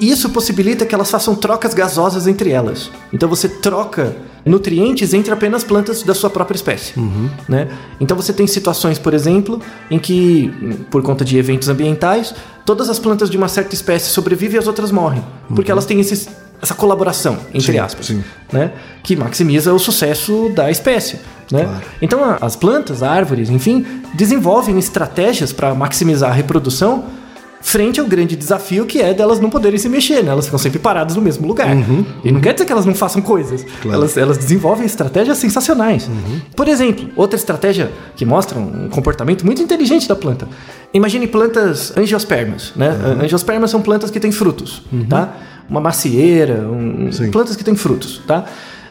Isso 0.00 0.30
possibilita 0.30 0.86
que 0.86 0.94
elas 0.94 1.10
façam 1.10 1.34
trocas 1.34 1.74
gasosas 1.74 2.26
entre 2.26 2.50
elas. 2.50 2.90
Então 3.12 3.28
você 3.28 3.48
troca 3.48 4.16
nutrientes 4.46 5.12
entre 5.12 5.30
apenas 5.32 5.62
plantas 5.62 6.02
da 6.02 6.14
sua 6.14 6.30
própria 6.30 6.56
espécie. 6.56 6.94
Né? 7.48 7.68
Então 8.00 8.16
você 8.16 8.32
tem 8.32 8.46
situações, 8.46 8.98
por 8.98 9.12
exemplo, 9.12 9.60
em 9.90 9.98
que, 9.98 10.50
por 10.90 11.02
conta 11.02 11.22
de 11.24 11.36
eventos 11.36 11.68
ambientais, 11.68 12.34
todas 12.64 12.88
as 12.88 12.98
plantas 12.98 13.28
de 13.28 13.36
uma 13.36 13.48
certa 13.48 13.74
espécie 13.74 14.08
sobrevivem 14.10 14.56
e 14.56 14.58
as 14.58 14.66
outras 14.66 14.90
morrem. 14.90 15.22
Porque 15.54 15.70
elas 15.70 15.84
têm 15.84 16.00
esses- 16.00 16.28
essa 16.62 16.74
colaboração, 16.74 17.38
entre 17.54 17.72
Sim, 17.74 17.78
aspas, 17.78 18.06
sim. 18.06 18.24
né? 18.52 18.72
que 19.02 19.14
maximiza 19.14 19.72
o 19.72 19.78
sucesso 19.78 20.50
da 20.56 20.70
espécie. 20.70 21.18
Né? 21.50 21.64
Claro. 21.64 21.80
Então 22.02 22.24
a- 22.24 22.38
as 22.40 22.56
plantas, 22.56 23.02
árvores, 23.02 23.48
enfim, 23.50 23.84
desenvolvem 24.14 24.78
estratégias 24.78 25.52
para 25.52 25.74
maximizar 25.74 26.30
a 26.30 26.34
reprodução 26.34 27.04
frente 27.60 27.98
ao 27.98 28.06
grande 28.06 28.36
desafio 28.36 28.86
que 28.86 29.00
é 29.02 29.12
delas 29.12 29.40
não 29.40 29.50
poderem 29.50 29.76
se 29.78 29.88
mexer, 29.88 30.22
né? 30.22 30.30
Elas 30.30 30.44
ficam 30.44 30.58
sempre 30.60 30.78
paradas 30.78 31.16
no 31.16 31.22
mesmo 31.22 31.46
lugar. 31.48 31.66
E 32.24 32.30
não 32.30 32.40
quer 32.40 32.52
dizer 32.52 32.64
que 32.64 32.70
elas 32.72 32.86
não 32.86 32.94
façam 32.94 33.20
coisas. 33.20 33.64
Claro. 33.82 33.98
Elas, 33.98 34.16
elas 34.16 34.38
desenvolvem 34.38 34.86
estratégias 34.86 35.38
sensacionais. 35.38 36.08
Por 36.54 36.68
exemplo, 36.68 37.08
outra 37.16 37.36
estratégia 37.36 37.90
que 38.14 38.24
mostra 38.24 38.56
um 38.58 38.88
comportamento 38.88 39.44
muito 39.44 39.60
inteligente 39.60 40.06
da 40.08 40.14
planta. 40.14 40.46
Imagine 40.94 41.26
plantas 41.26 41.92
angiospermas, 41.96 42.72
né? 42.76 42.90
Angiospermas 43.22 43.70
são 43.70 43.82
plantas 43.82 44.10
que 44.10 44.20
têm 44.20 44.30
frutos, 44.30 44.82
tá? 45.10 45.34
Uma 45.68 45.80
macieira, 45.80 46.60
um- 46.70 47.10
plantas 47.32 47.56
que 47.56 47.64
têm 47.64 47.74
frutos, 47.74 48.22
tá? 48.26 48.44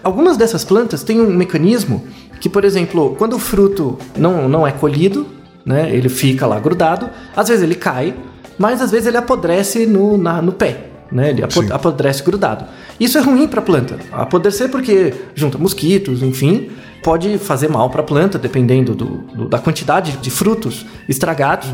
Algumas 0.07 0.37
dessas 0.37 0.63
plantas 0.63 1.03
têm 1.03 1.19
um 1.19 1.29
mecanismo 1.35 2.01
que, 2.39 2.47
por 2.47 2.63
exemplo, 2.63 3.13
quando 3.17 3.33
o 3.35 3.39
fruto 3.39 3.97
não, 4.17 4.47
não 4.47 4.65
é 4.65 4.71
colhido, 4.71 5.27
né, 5.65 5.93
ele 5.93 6.07
fica 6.07 6.47
lá 6.47 6.57
grudado, 6.61 7.09
às 7.35 7.49
vezes 7.49 7.61
ele 7.61 7.75
cai, 7.75 8.15
mas 8.57 8.81
às 8.81 8.89
vezes 8.89 9.05
ele 9.05 9.17
apodrece 9.17 9.85
no, 9.85 10.17
na- 10.17 10.41
no 10.41 10.53
pé. 10.53 10.91
Né, 11.11 11.31
ele 11.31 11.43
Sim. 11.51 11.67
apodrece 11.71 12.23
grudado. 12.23 12.63
Isso 12.97 13.17
é 13.17 13.21
ruim 13.21 13.49
para 13.49 13.59
a 13.59 13.63
planta. 13.63 13.97
Apodrecer 14.13 14.69
porque 14.69 15.13
junta 15.35 15.57
mosquitos, 15.57 16.23
enfim, 16.23 16.69
pode 17.03 17.37
fazer 17.37 17.67
mal 17.69 17.89
para 17.89 17.99
a 17.99 18.03
planta, 18.03 18.37
dependendo 18.39 18.95
do- 18.95 19.17
do- 19.35 19.49
da 19.49 19.59
quantidade 19.59 20.13
de 20.21 20.29
frutos 20.29 20.85
estragados. 21.09 21.67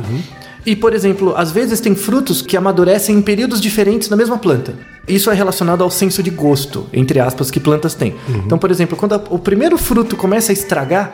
E, 0.66 0.76
por 0.76 0.94
exemplo, 0.94 1.34
às 1.36 1.52
vezes 1.52 1.80
tem 1.82 1.94
frutos 1.96 2.42
que 2.42 2.56
amadurecem 2.56 3.18
em 3.18 3.22
períodos 3.22 3.60
diferentes 3.60 4.08
na 4.10 4.16
mesma 4.16 4.38
planta. 4.38 4.74
Isso 5.08 5.30
é 5.30 5.34
relacionado 5.34 5.84
ao 5.84 5.92
senso 5.92 6.24
de 6.24 6.30
gosto, 6.30 6.88
entre 6.94 7.20
aspas, 7.20 7.52
que 7.52 7.60
plantas 7.60 7.94
têm. 7.94 8.16
Então, 8.46 8.58
por 8.58 8.72
exemplo, 8.72 8.96
quando 8.96 9.14
a- 9.16 9.24
o 9.30 9.38
primeiro 9.38 9.78
fruto 9.78 10.16
começa 10.16 10.52
a 10.52 10.54
estragar, 10.54 11.14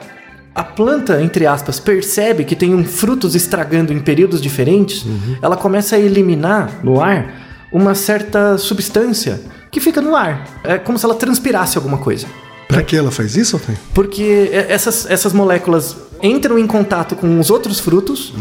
a 0.54 0.64
planta, 0.64 1.22
entre 1.22 1.46
aspas, 1.48 1.80
percebe 1.80 2.44
que 2.44 2.56
tem 2.56 2.76
um 2.76 2.84
frutos 2.86 3.34
estragando 3.36 3.92
em 3.94 4.00
períodos 4.00 4.40
diferentes, 4.42 5.06
ela 5.42 5.58
começa 5.58 5.96
a 5.96 6.00
eliminar 6.00 6.80
no 6.84 7.02
ar 7.02 7.68
uma 7.72 7.96
certa 7.96 8.58
substância 8.58 9.40
que 9.72 9.80
fica 9.80 10.02
no 10.02 10.16
ar. 10.16 10.46
É 10.64 10.78
como 10.78 10.98
se 11.00 11.06
ela 11.06 11.16
transpirasse 11.16 11.78
alguma 11.78 11.98
coisa. 11.98 12.28
Pra 12.68 12.84
que 12.84 12.96
ela 12.96 13.10
faz 13.12 13.36
isso, 13.36 13.56
Altair? 13.56 13.78
Porque 13.96 14.22
e- 14.52 14.56
essas, 14.72 15.08
essas 15.10 15.34
moléculas 15.34 15.96
entram 16.22 16.58
em 16.60 16.68
contato 16.68 17.16
com 17.16 17.40
os 17.40 17.50
outros 17.50 17.80
frutos 17.80 18.34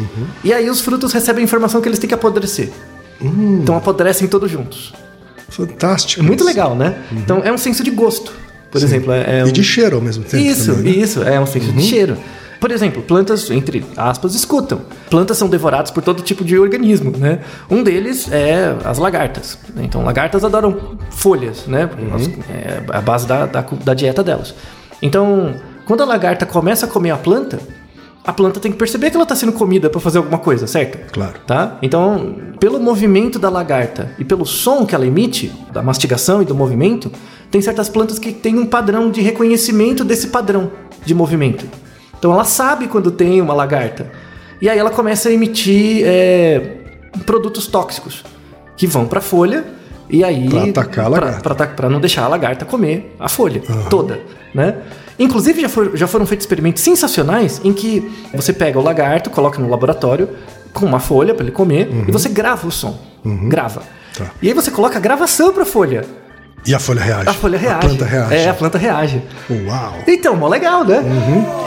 e 0.45 0.53
aí 0.53 0.69
os 0.69 0.81
frutos 0.81 1.13
recebem 1.13 1.43
a 1.43 1.45
informação 1.45 1.81
que 1.81 1.89
eles 1.89 1.99
têm 1.99 2.09
que 2.09 2.15
apodrecer. 2.15 2.71
Então 3.21 3.77
apodrecem 3.77 4.27
todos 4.29 4.51
juntos. 4.51 4.93
Fantástico. 5.49 6.23
É 6.23 6.27
muito 6.27 6.41
isso. 6.41 6.49
legal, 6.49 6.75
né? 6.77 6.97
Então 7.13 7.41
é 7.45 7.53
um 7.53 7.59
senso 7.59 7.83
de 7.83 7.91
gosto, 7.91 8.33
por 8.71 8.83
exemplo. 8.83 9.13
É, 9.13 9.39
é 9.39 9.41
E 9.41 9.45
um- 9.45 9.53
de 9.53 9.65
cheiro 9.65 9.97
ao 9.97 10.03
mesmo 10.03 10.25
tempo. 10.25 10.43
isso, 10.43 10.75
também, 10.75 10.97
né? 10.97 11.03
isso, 11.03 11.23
é 11.23 11.41
um 11.41 11.47
senso 11.47 11.73
de 11.73 11.83
cheiro. 11.83 12.17
Por 12.61 12.73
exemplo, 12.73 13.01
plantas, 13.03 13.49
entre 13.53 13.85
aspas, 13.97 14.35
escutam. 14.35 14.81
Plantas 15.09 15.39
são 15.39 15.49
devoradas 15.49 15.93
por 15.93 16.03
todo 16.03 16.23
tipo 16.23 16.45
de 16.45 16.59
organismo, 16.59 17.13
né? 17.17 17.39
Um 17.71 17.85
deles 17.85 18.29
é 18.33 18.75
as 18.85 18.99
lagartas. 18.99 19.57
Então, 19.77 20.03
lagartas 20.05 20.43
adoram 20.45 20.99
folhas, 21.09 21.67
né? 21.69 21.89
Elas- 22.11 22.29
É 22.51 22.83
a 22.93 23.01
base 23.01 23.29
da, 23.29 23.47
da, 23.47 23.61
da 23.85 23.95
dieta 23.95 24.25
delas. 24.25 24.55
Então, 25.01 25.55
quando 25.89 26.03
a 26.03 26.05
lagarta 26.05 26.45
começa 26.45 26.85
a 26.85 26.89
comer 26.89 27.11
a 27.13 27.17
planta, 27.17 27.59
a 28.23 28.31
planta 28.31 28.61
tem 28.61 28.71
que 28.71 28.77
perceber 28.77 29.09
que 29.09 29.17
ela 29.17 29.23
está 29.23 29.35
sendo 29.35 29.53
comida 29.53 29.89
para 29.89 29.99
fazer 29.99 30.19
alguma 30.19 30.37
coisa, 30.37 30.67
certo? 30.67 30.99
Claro. 31.11 31.41
Tá? 31.47 31.79
Então, 31.81 32.37
pelo 32.61 32.79
movimento 32.79 33.39
da 33.39 33.49
lagarta 33.49 34.15
e 34.19 34.25
pelo 34.25 34.45
som 34.45 34.85
que 34.85 34.95
ela 34.95 35.07
emite, 35.07 35.51
da 35.73 35.83
mastigação 35.83 36.43
e 36.43 36.45
do 36.45 36.55
movimento, 36.55 37.11
tem 37.51 37.63
certas 37.63 37.89
plantas 37.89 38.19
que 38.19 38.33
têm 38.33 38.59
um 38.59 38.67
padrão 38.67 39.11
de 39.11 39.23
reconhecimento 39.23 40.05
desse 40.05 40.27
padrão 40.27 40.71
de 41.07 41.15
movimento. 41.15 41.65
Então, 42.19 42.31
ela 42.35 42.45
sabe 42.45 42.87
quando 42.87 43.11
tem 43.11 43.41
uma 43.41 43.55
lagarta. 43.55 44.13
E 44.61 44.69
aí 44.69 44.79
ela 44.79 44.91
começa 44.91 45.31
a 45.31 45.33
emitir 45.33 46.03
é, 46.05 46.81
produtos 47.25 47.67
tóxicos 47.67 48.25
que 48.77 48.87
vão 48.87 49.07
para 49.07 49.21
a 49.21 49.23
folha 49.23 49.65
e 50.11 50.23
aí 50.23 50.51
Pra 50.51 50.65
atacar 50.65 51.07
a 51.07 51.09
lagarta. 51.09 51.67
para 51.69 51.89
não 51.89 51.99
deixar 51.99 52.25
a 52.25 52.29
lagarta 52.29 52.67
comer 52.67 53.15
a 53.19 53.29
folha 53.29 53.63
toda, 53.89 54.21
né? 54.55 54.77
Inclusive 55.19 55.61
já, 55.63 55.69
for- 55.69 55.97
já 55.97 56.07
foram 56.07 56.25
feitos 56.27 56.45
experimentos 56.45 56.83
sensacionais 56.83 57.61
em 57.65 57.73
que 57.73 58.11
você 58.33 58.53
pega 58.53 58.79
o 58.79 58.83
lagarto, 58.83 59.31
coloca 59.31 59.59
no 59.61 59.69
laboratório 59.69 60.29
com 60.73 60.87
uma 60.87 61.01
folha 61.01 61.35
para 61.35 61.45
ele 61.45 61.53
comer 61.53 61.89
e 62.09 62.13
você 62.13 62.29
grava 62.29 62.67
o 62.67 62.71
som, 62.71 62.99
grava. 63.49 63.83
Tá. 64.17 64.31
E 64.43 64.49
aí 64.49 64.55
você 64.55 64.71
coloca 64.71 64.97
a 64.97 65.01
gravação 65.01 65.53
para 65.53 65.63
a 65.63 65.67
folha. 65.67 66.05
E 66.67 66.75
a 66.75 66.79
folha 66.79 67.01
reage. 67.01 67.29
A 67.29 67.33
folha 67.33 67.59
reage. 67.59 67.77
A 67.87 67.89
planta 67.89 68.05
reage. 68.05 68.35
É, 68.35 68.49
a 68.49 68.55
planta 68.55 68.79
reage. 68.79 69.23
Uau. 69.49 69.95
Então, 70.07 70.37
mó 70.37 70.49
legal, 70.49 70.85
né? 70.85 71.03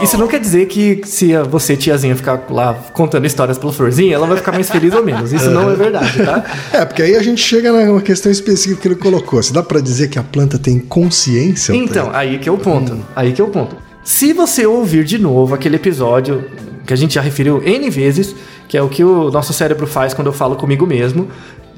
Isso 0.01 0.17
não 0.17 0.27
quer 0.27 0.39
dizer 0.39 0.67
que 0.67 1.01
se 1.05 1.35
você, 1.49 1.75
tiazinha, 1.75 2.15
ficar 2.15 2.43
lá 2.49 2.73
contando 2.93 3.25
histórias 3.25 3.57
pela 3.57 3.73
florzinha, 3.73 4.15
ela 4.15 4.27
vai 4.27 4.37
ficar 4.37 4.51
mais 4.51 4.69
feliz 4.69 4.93
ou 4.93 5.03
menos. 5.03 5.33
Isso 5.33 5.49
não 5.49 5.71
é 5.71 5.75
verdade, 5.75 6.23
tá? 6.23 6.43
É, 6.73 6.85
porque 6.85 7.01
aí 7.01 7.15
a 7.15 7.23
gente 7.23 7.41
chega 7.41 7.71
numa 7.71 8.01
questão 8.01 8.31
específica 8.31 8.81
que 8.81 8.87
ele 8.87 8.95
colocou. 8.95 9.41
Se 9.41 9.51
dá 9.51 9.63
pra 9.63 9.79
dizer 9.79 10.09
que 10.09 10.19
a 10.19 10.23
planta 10.23 10.57
tem 10.57 10.79
consciência? 10.79 11.73
Então, 11.73 12.09
aí 12.13 12.37
que 12.37 12.47
é 12.47 12.51
o 12.51 12.57
ponto. 12.57 12.97
Aí 13.15 13.33
que 13.33 13.41
é 13.41 13.43
o 13.43 13.47
ponto. 13.47 13.75
Se 14.03 14.33
você 14.33 14.65
ouvir 14.65 15.03
de 15.03 15.17
novo 15.17 15.53
aquele 15.53 15.75
episódio 15.75 16.43
que 16.85 16.93
a 16.93 16.97
gente 16.97 17.15
já 17.15 17.21
referiu 17.21 17.61
N 17.63 17.89
vezes, 17.89 18.35
que 18.67 18.77
é 18.77 18.81
o 18.81 18.89
que 18.89 19.03
o 19.03 19.29
nosso 19.29 19.53
cérebro 19.53 19.85
faz 19.85 20.13
quando 20.13 20.27
eu 20.27 20.33
falo 20.33 20.55
comigo 20.55 20.85
mesmo, 20.87 21.27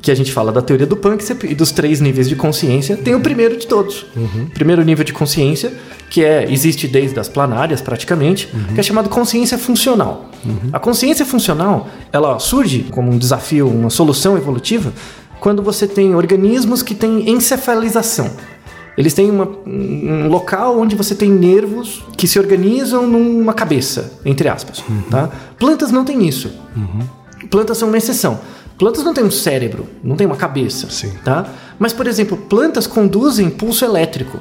que 0.04 0.12
a 0.12 0.16
gente 0.16 0.32
fala 0.34 0.52
da 0.52 0.62
teoria 0.62 0.86
do 0.86 0.98
punk 0.98 1.24
e 1.46 1.56
dos 1.56 1.72
três 1.72 2.02
níveis 2.02 2.28
de 2.28 2.36
consciência, 2.36 2.98
tem 2.98 3.16
o 3.16 3.22
primeiro 3.22 3.58
de 3.58 3.66
todos. 3.66 4.06
Primeiro 4.54 4.84
nível 4.84 5.04
de 5.06 5.14
consciência, 5.14 5.74
que 6.10 6.24
é 6.24 6.46
existe 6.52 6.88
desde 6.90 7.18
as 7.20 7.30
planárias 7.30 7.82
praticamente, 7.82 8.50
que 8.74 8.80
é 8.80 8.84
chamado 8.84 9.08
consciência 9.10 9.58
funcional. 9.58 10.30
A 10.74 10.80
consciência 10.80 11.26
funcional, 11.26 11.88
ela 12.12 12.38
surge 12.38 12.86
como 12.92 13.12
um 13.12 13.18
desafio, 13.18 13.68
uma 13.70 13.90
solução 13.90 14.36
evolutiva, 14.38 14.92
quando 15.40 15.64
você 15.64 15.88
tem 15.88 16.14
organismos 16.14 16.84
que 16.84 16.94
têm 16.94 17.30
encefalização. 17.30 18.30
Eles 18.98 19.14
têm 19.14 19.32
uma- 19.32 19.48
um 19.66 20.28
local 20.28 20.80
onde 20.80 20.96
você 20.98 21.16
tem 21.16 21.30
nervos 21.32 22.04
que 22.18 22.28
se 22.28 22.38
organizam 22.38 23.08
numa 23.08 23.54
cabeça, 23.54 24.12
entre 24.26 24.50
aspas. 24.50 24.84
Tá? 25.10 25.30
Plantas 25.58 25.92
não 25.92 26.04
têm 26.06 26.28
isso. 26.28 26.52
Plantas 27.50 27.78
são 27.78 27.88
uma 27.88 27.98
exceção. 27.98 28.40
Plantas 28.84 29.06
não 29.06 29.14
têm 29.14 29.24
um 29.24 29.32
cérebro, 29.32 29.88
não 30.04 30.18
têm 30.18 30.28
uma 30.28 30.36
cabeça. 30.36 30.90
Sim. 30.90 31.14
Tá? 31.24 31.46
Mas, 31.80 31.94
por 31.94 32.06
exemplo, 32.06 32.36
plantas 32.36 32.86
conduzem 32.86 33.50
pulso 33.50 33.86
elétrico. 33.86 34.38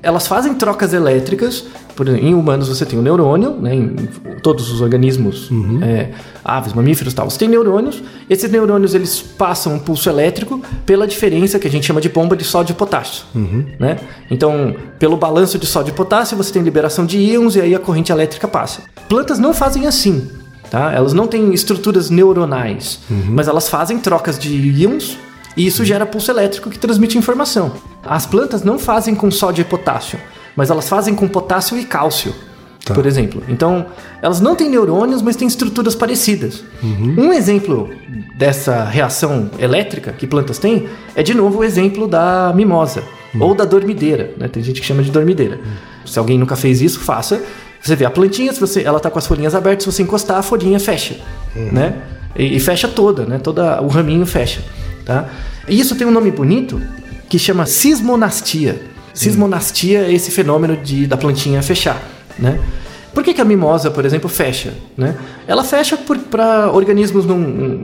Elas 0.00 0.28
fazem 0.28 0.54
trocas 0.54 0.92
elétricas. 0.92 1.64
Por 1.96 2.06
exemplo, 2.06 2.24
em 2.24 2.34
humanos 2.34 2.68
você 2.68 2.86
tem 2.86 2.96
o 2.96 3.02
neurônio, 3.02 3.50
né? 3.60 3.74
em 3.74 3.96
todos 4.44 4.70
os 4.70 4.80
organismos, 4.80 5.50
é, 5.82 6.10
aves, 6.44 6.72
mamíferos 6.72 7.12
e 7.12 7.16
tal, 7.16 7.28
você 7.28 7.36
tem 7.36 7.48
neurônios. 7.48 8.00
Esses 8.30 8.48
neurônios 8.48 8.94
eles 8.94 9.20
passam 9.20 9.74
um 9.74 9.78
pulso 9.80 10.08
elétrico 10.08 10.62
pela 10.86 11.04
diferença 11.04 11.58
que 11.58 11.66
a 11.66 11.70
gente 11.70 11.84
chama 11.84 12.00
de 12.00 12.08
bomba 12.08 12.36
de 12.36 12.44
sódio 12.44 12.74
e 12.74 12.76
potássio. 12.76 13.24
Né? 13.80 13.98
Então, 14.30 14.76
pelo 15.00 15.16
balanço 15.16 15.58
de 15.58 15.66
sódio 15.66 15.90
e 15.90 15.94
potássio, 15.94 16.36
você 16.36 16.52
tem 16.52 16.62
liberação 16.62 17.04
de 17.04 17.18
íons 17.18 17.56
e 17.56 17.60
aí 17.60 17.74
a 17.74 17.80
corrente 17.80 18.12
elétrica 18.12 18.46
passa. 18.46 18.82
Plantas 19.08 19.40
não 19.40 19.52
fazem 19.52 19.84
assim. 19.84 20.30
Tá? 20.70 20.92
Elas 20.92 21.12
não 21.12 21.26
têm 21.26 21.52
estruturas 21.54 22.10
neuronais, 22.10 23.00
mas 23.30 23.48
elas 23.48 23.68
fazem 23.68 23.98
trocas 23.98 24.38
de 24.38 24.54
íons 24.54 25.16
e 25.56 25.66
isso 25.66 25.84
gera 25.84 26.04
pulso 26.06 26.30
elétrico 26.30 26.68
que 26.70 26.78
transmite 26.78 27.16
informação. 27.16 27.72
As 28.04 28.26
plantas 28.26 28.62
não 28.62 28.78
fazem 28.78 29.14
com 29.14 29.30
sódio 29.30 29.62
e 29.62 29.64
potássio, 29.64 30.18
mas 30.54 30.70
elas 30.70 30.88
fazem 30.88 31.14
com 31.14 31.26
potássio 31.26 31.78
e 31.78 31.84
cálcio, 31.84 32.34
Tá. 32.84 32.94
por 32.94 33.04
exemplo. 33.06 33.42
Então, 33.48 33.84
elas 34.22 34.40
não 34.40 34.54
têm 34.54 34.70
neurônios, 34.70 35.20
mas 35.20 35.36
têm 35.36 35.46
estruturas 35.48 35.94
parecidas. 35.94 36.64
Um 36.82 37.32
exemplo 37.32 37.90
dessa 38.38 38.84
reação 38.84 39.50
elétrica 39.58 40.10
que 40.12 40.26
plantas 40.26 40.58
têm 40.58 40.88
é, 41.14 41.22
de 41.22 41.34
novo, 41.34 41.58
o 41.58 41.64
exemplo 41.64 42.06
da 42.08 42.50
mimosa 42.54 43.02
ou 43.38 43.54
da 43.54 43.64
dormideira. 43.66 44.32
Né? 44.38 44.48
Tem 44.48 44.62
gente 44.62 44.80
que 44.80 44.86
chama 44.86 45.02
de 45.02 45.10
dormideira. 45.10 45.60
Se 46.06 46.18
alguém 46.18 46.38
nunca 46.38 46.56
fez 46.56 46.80
isso, 46.80 47.00
faça. 47.00 47.42
Você 47.80 47.96
vê 47.96 48.04
a 48.04 48.10
plantinha, 48.10 48.52
se 48.52 48.60
você, 48.60 48.82
ela 48.82 48.98
está 48.98 49.10
com 49.10 49.18
as 49.18 49.26
folhinhas 49.26 49.54
abertas, 49.54 49.84
se 49.84 49.92
você 49.92 50.02
encostar, 50.02 50.38
a 50.38 50.42
folhinha 50.42 50.78
fecha. 50.80 51.16
Né? 51.54 51.94
E, 52.36 52.56
e 52.56 52.60
fecha 52.60 52.88
toda, 52.88 53.24
né? 53.24 53.38
Toda, 53.38 53.80
o 53.80 53.88
raminho 53.88 54.26
fecha. 54.26 54.60
Tá? 55.04 55.28
E 55.68 55.78
isso 55.78 55.96
tem 55.96 56.06
um 56.06 56.10
nome 56.10 56.30
bonito 56.30 56.80
que 57.28 57.38
chama 57.38 57.66
sismonastia. 57.66 58.80
Sismonastia 59.14 60.00
é 60.00 60.12
esse 60.12 60.30
fenômeno 60.30 60.76
de, 60.76 61.06
da 61.06 61.16
plantinha 61.16 61.62
fechar. 61.62 62.02
Né? 62.38 62.60
Por 63.12 63.24
que, 63.24 63.34
que 63.34 63.40
a 63.40 63.44
mimosa, 63.44 63.90
por 63.90 64.04
exemplo, 64.04 64.28
fecha? 64.28 64.74
Né? 64.96 65.16
Ela 65.46 65.64
fecha 65.64 65.98
para 66.30 66.70
organismos 66.70 67.26
não. 67.26 67.36
um, 67.36 67.82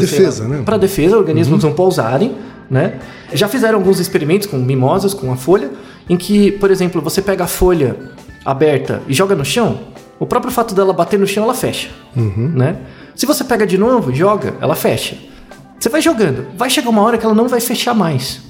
Defesa, 0.00 0.48
né? 0.48 0.62
Para 0.64 0.76
defesa, 0.76 1.16
organismos 1.16 1.62
não 1.62 1.72
pousarem. 1.72 2.34
Né? 2.68 2.94
Já 3.32 3.46
fizeram 3.46 3.78
alguns 3.78 4.00
experimentos 4.00 4.46
com 4.46 4.56
mimosas, 4.56 5.14
com 5.14 5.30
a 5.30 5.36
folha, 5.36 5.70
em 6.08 6.16
que, 6.16 6.50
por 6.52 6.70
exemplo, 6.70 7.00
você 7.00 7.22
pega 7.22 7.44
a 7.44 7.46
folha 7.46 7.96
aberta 8.44 9.02
e 9.08 9.14
joga 9.14 9.34
no 9.34 9.44
chão, 9.44 9.80
o 10.18 10.26
próprio 10.26 10.52
fato 10.52 10.74
dela 10.74 10.92
bater 10.92 11.18
no 11.18 11.26
chão, 11.26 11.44
ela 11.44 11.54
fecha. 11.54 11.88
Né? 12.54 12.76
Se 13.14 13.26
você 13.26 13.44
pega 13.44 13.66
de 13.66 13.78
novo 13.78 14.10
e 14.10 14.14
joga, 14.14 14.54
ela 14.60 14.74
fecha. 14.74 15.16
Você 15.78 15.88
vai 15.88 16.00
jogando, 16.00 16.46
vai 16.56 16.70
chegar 16.70 16.88
uma 16.88 17.02
hora 17.02 17.18
que 17.18 17.24
ela 17.24 17.34
não 17.34 17.48
vai 17.48 17.60
fechar 17.60 17.94
mais. 17.94 18.40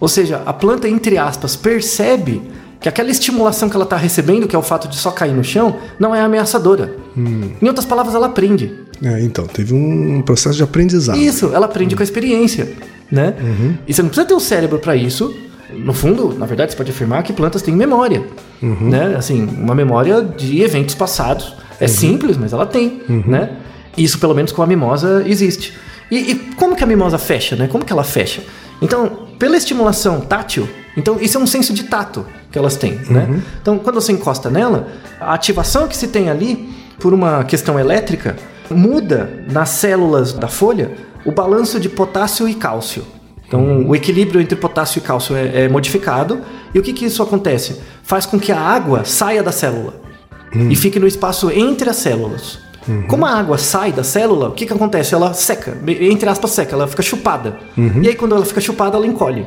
Ou 0.00 0.08
seja, 0.08 0.42
a 0.46 0.52
planta, 0.52 0.88
entre 0.88 1.18
aspas, 1.18 1.56
percebe 1.56 2.40
que 2.80 2.88
aquela 2.88 3.10
estimulação 3.10 3.68
que 3.68 3.74
ela 3.74 3.84
está 3.84 3.96
recebendo, 3.96 4.46
que 4.46 4.54
é 4.54 4.58
o 4.58 4.62
fato 4.62 4.86
de 4.88 4.96
só 4.96 5.10
cair 5.10 5.34
no 5.34 5.42
chão, 5.42 5.76
não 5.98 6.14
é 6.14 6.20
ameaçadora. 6.20 6.94
Em 7.60 7.66
outras 7.66 7.84
palavras, 7.84 8.14
ela 8.14 8.26
aprende. 8.26 8.72
É, 9.02 9.20
então, 9.22 9.46
teve 9.46 9.74
um 9.74 10.22
processo 10.22 10.56
de 10.56 10.62
aprendizado. 10.62 11.18
Isso, 11.18 11.50
ela 11.52 11.66
aprende 11.66 11.96
com 11.96 12.02
a 12.02 12.04
experiência, 12.04 12.72
né? 13.10 13.34
E 13.86 13.92
você 13.92 14.02
não 14.02 14.08
precisa 14.08 14.26
ter 14.26 14.34
o 14.34 14.40
cérebro 14.40 14.78
para 14.78 14.94
isso. 14.94 15.34
No 15.70 15.92
fundo, 15.92 16.34
na 16.38 16.46
verdade, 16.46 16.72
você 16.72 16.76
pode 16.76 16.90
afirmar 16.90 17.22
que 17.22 17.32
plantas 17.32 17.62
têm 17.62 17.74
memória, 17.74 18.24
né? 18.62 19.14
Assim, 19.16 19.44
uma 19.44 19.74
memória 19.74 20.22
de 20.22 20.62
eventos 20.62 20.94
passados. 20.94 21.54
É 21.80 21.86
simples, 21.86 22.36
mas 22.36 22.52
ela 22.52 22.66
tem, 22.66 23.02
né? 23.08 23.50
Isso, 23.96 24.18
pelo 24.18 24.34
menos, 24.34 24.52
com 24.52 24.62
a 24.62 24.66
mimosa 24.66 25.22
existe. 25.26 25.74
E, 26.10 26.32
e 26.32 26.34
como 26.56 26.74
que 26.74 26.82
a 26.82 26.86
mimosa 26.86 27.18
fecha, 27.18 27.54
né? 27.56 27.68
Como 27.68 27.84
que 27.84 27.92
ela 27.92 28.04
fecha? 28.04 28.42
Então, 28.80 29.28
pela 29.38 29.56
estimulação 29.56 30.20
tátil, 30.20 30.68
então 30.96 31.18
isso 31.20 31.36
é 31.36 31.40
um 31.40 31.46
senso 31.46 31.72
de 31.72 31.84
tato 31.84 32.24
que 32.50 32.58
elas 32.58 32.76
têm, 32.76 32.98
né? 33.10 33.42
Então, 33.60 33.78
quando 33.78 33.96
você 33.96 34.12
encosta 34.12 34.48
nela, 34.48 34.88
a 35.20 35.34
ativação 35.34 35.86
que 35.86 35.96
se 35.96 36.08
tem 36.08 36.30
ali, 36.30 36.68
por 36.98 37.12
uma 37.12 37.44
questão 37.44 37.78
elétrica, 37.78 38.36
muda 38.70 39.44
nas 39.50 39.68
células 39.70 40.32
da 40.32 40.48
folha 40.48 40.92
o 41.24 41.32
balanço 41.32 41.78
de 41.78 41.88
potássio 41.88 42.48
e 42.48 42.54
cálcio. 42.54 43.04
Então, 43.48 43.86
o 43.86 43.96
equilíbrio 43.96 44.40
entre 44.42 44.54
potássio 44.54 44.98
e 44.98 45.02
cálcio 45.02 45.34
é, 45.34 45.64
é 45.64 45.68
modificado. 45.68 46.42
E 46.74 46.78
o 46.78 46.82
que, 46.82 46.92
que 46.92 47.06
isso 47.06 47.22
acontece? 47.22 47.80
Faz 48.02 48.26
com 48.26 48.38
que 48.38 48.52
a 48.52 48.60
água 48.60 49.04
saia 49.04 49.42
da 49.42 49.50
célula 49.50 49.94
e 50.54 50.76
fique 50.76 50.98
no 50.98 51.06
espaço 51.06 51.50
entre 51.50 51.88
as 51.88 51.96
células. 51.96 52.58
Como 53.06 53.26
a 53.26 53.30
água 53.30 53.58
sai 53.58 53.92
da 53.92 54.02
célula, 54.02 54.48
o 54.48 54.52
que, 54.52 54.64
que 54.64 54.72
acontece? 54.72 55.14
Ela 55.14 55.34
seca, 55.34 55.76
entre 55.86 56.28
aspas, 56.28 56.50
seca, 56.52 56.74
ela 56.74 56.86
fica 56.86 57.02
chupada. 57.02 57.58
E 58.02 58.08
aí, 58.08 58.14
quando 58.14 58.34
ela 58.34 58.44
fica 58.44 58.60
chupada, 58.60 58.96
ela 58.96 59.06
encolhe. 59.06 59.46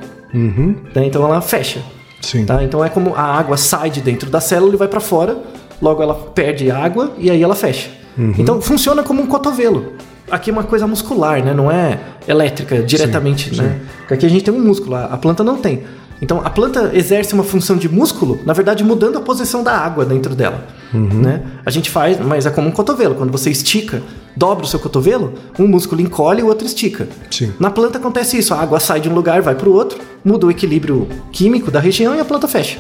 Né? 0.96 1.06
Então, 1.06 1.24
ela 1.24 1.42
fecha. 1.42 1.82
Sim. 2.22 2.46
Tá? 2.46 2.64
Então, 2.64 2.86
é 2.86 2.90
como 2.90 3.16
a 3.16 3.22
água 3.24 3.58
sai 3.58 3.90
de 3.90 4.00
dentro 4.00 4.30
da 4.30 4.40
célula 4.40 4.74
e 4.76 4.78
vai 4.78 4.88
para 4.88 5.00
fora, 5.00 5.38
logo 5.82 6.04
ela 6.04 6.14
perde 6.14 6.70
água 6.70 7.14
e 7.18 7.32
aí 7.32 7.42
ela 7.42 7.56
fecha. 7.56 7.90
Então, 8.38 8.62
funciona 8.62 9.02
como 9.02 9.22
um 9.24 9.26
cotovelo. 9.26 9.94
Aqui 10.32 10.50
é 10.50 10.54
uma 10.54 10.64
coisa 10.64 10.88
muscular, 10.88 11.44
né? 11.44 11.54
Não 11.54 11.70
é 11.70 12.00
elétrica 12.28 12.82
diretamente, 12.82 13.56
né? 13.56 13.80
Porque 14.00 14.14
aqui 14.14 14.26
a 14.26 14.30
gente 14.30 14.44
tem 14.44 14.54
um 14.54 14.60
músculo, 14.60 14.96
a 14.96 15.18
planta 15.18 15.44
não 15.44 15.58
tem. 15.58 15.84
Então 16.22 16.40
a 16.44 16.50
planta 16.52 16.92
exerce 16.94 17.34
uma 17.34 17.44
função 17.44 17.76
de 17.76 17.90
músculo, 17.90 18.40
na 18.46 18.54
verdade 18.54 18.84
mudando 18.84 19.18
a 19.18 19.22
posição 19.22 19.64
da 19.64 19.76
água 19.76 20.06
dentro 20.06 20.36
dela. 20.36 20.68
Né? 20.94 21.42
A 21.66 21.72
gente 21.72 21.90
faz, 21.90 22.20
mas 22.20 22.46
é 22.46 22.52
como 22.52 22.68
um 22.68 22.72
cotovelo. 22.72 23.16
Quando 23.16 23.32
você 23.32 23.50
estica, 23.50 24.04
dobra 24.36 24.64
o 24.64 24.68
seu 24.68 24.80
cotovelo, 24.80 25.34
um 25.58 25.68
músculo 25.68 26.00
encolhe 26.00 26.42
e 26.42 26.44
o 26.44 26.48
outro 26.48 26.66
estica. 26.68 27.08
Sim. 27.32 27.52
Na 27.60 27.72
planta 27.72 27.98
acontece 27.98 28.38
isso, 28.38 28.54
a 28.54 28.62
água 28.62 28.80
sai 28.80 29.00
de 29.00 29.10
um 29.10 29.14
lugar, 29.14 29.42
vai 29.42 29.56
para 29.56 29.68
o 29.68 29.74
outro, 29.74 30.00
muda 30.24 30.46
o 30.46 30.52
equilíbrio 30.52 31.08
químico 31.32 31.72
da 31.72 31.80
região 31.80 32.16
e 32.16 32.20
a 32.20 32.26
planta 32.26 32.48
fecha. 32.48 32.78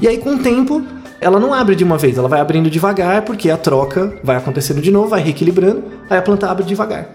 E 0.00 0.08
aí 0.08 0.18
com 0.18 0.34
o 0.34 0.38
tempo 0.38 0.82
ela 1.22 1.38
não 1.40 1.54
abre 1.54 1.74
de 1.74 1.84
uma 1.84 1.96
vez, 1.96 2.18
ela 2.18 2.28
vai 2.28 2.40
abrindo 2.40 2.68
devagar, 2.68 3.22
porque 3.22 3.48
a 3.50 3.56
troca 3.56 4.12
vai 4.22 4.36
acontecendo 4.36 4.80
de 4.80 4.90
novo, 4.90 5.08
vai 5.08 5.22
reequilibrando, 5.22 5.82
aí 6.10 6.18
a 6.18 6.22
planta 6.22 6.50
abre 6.50 6.64
devagar. 6.64 7.08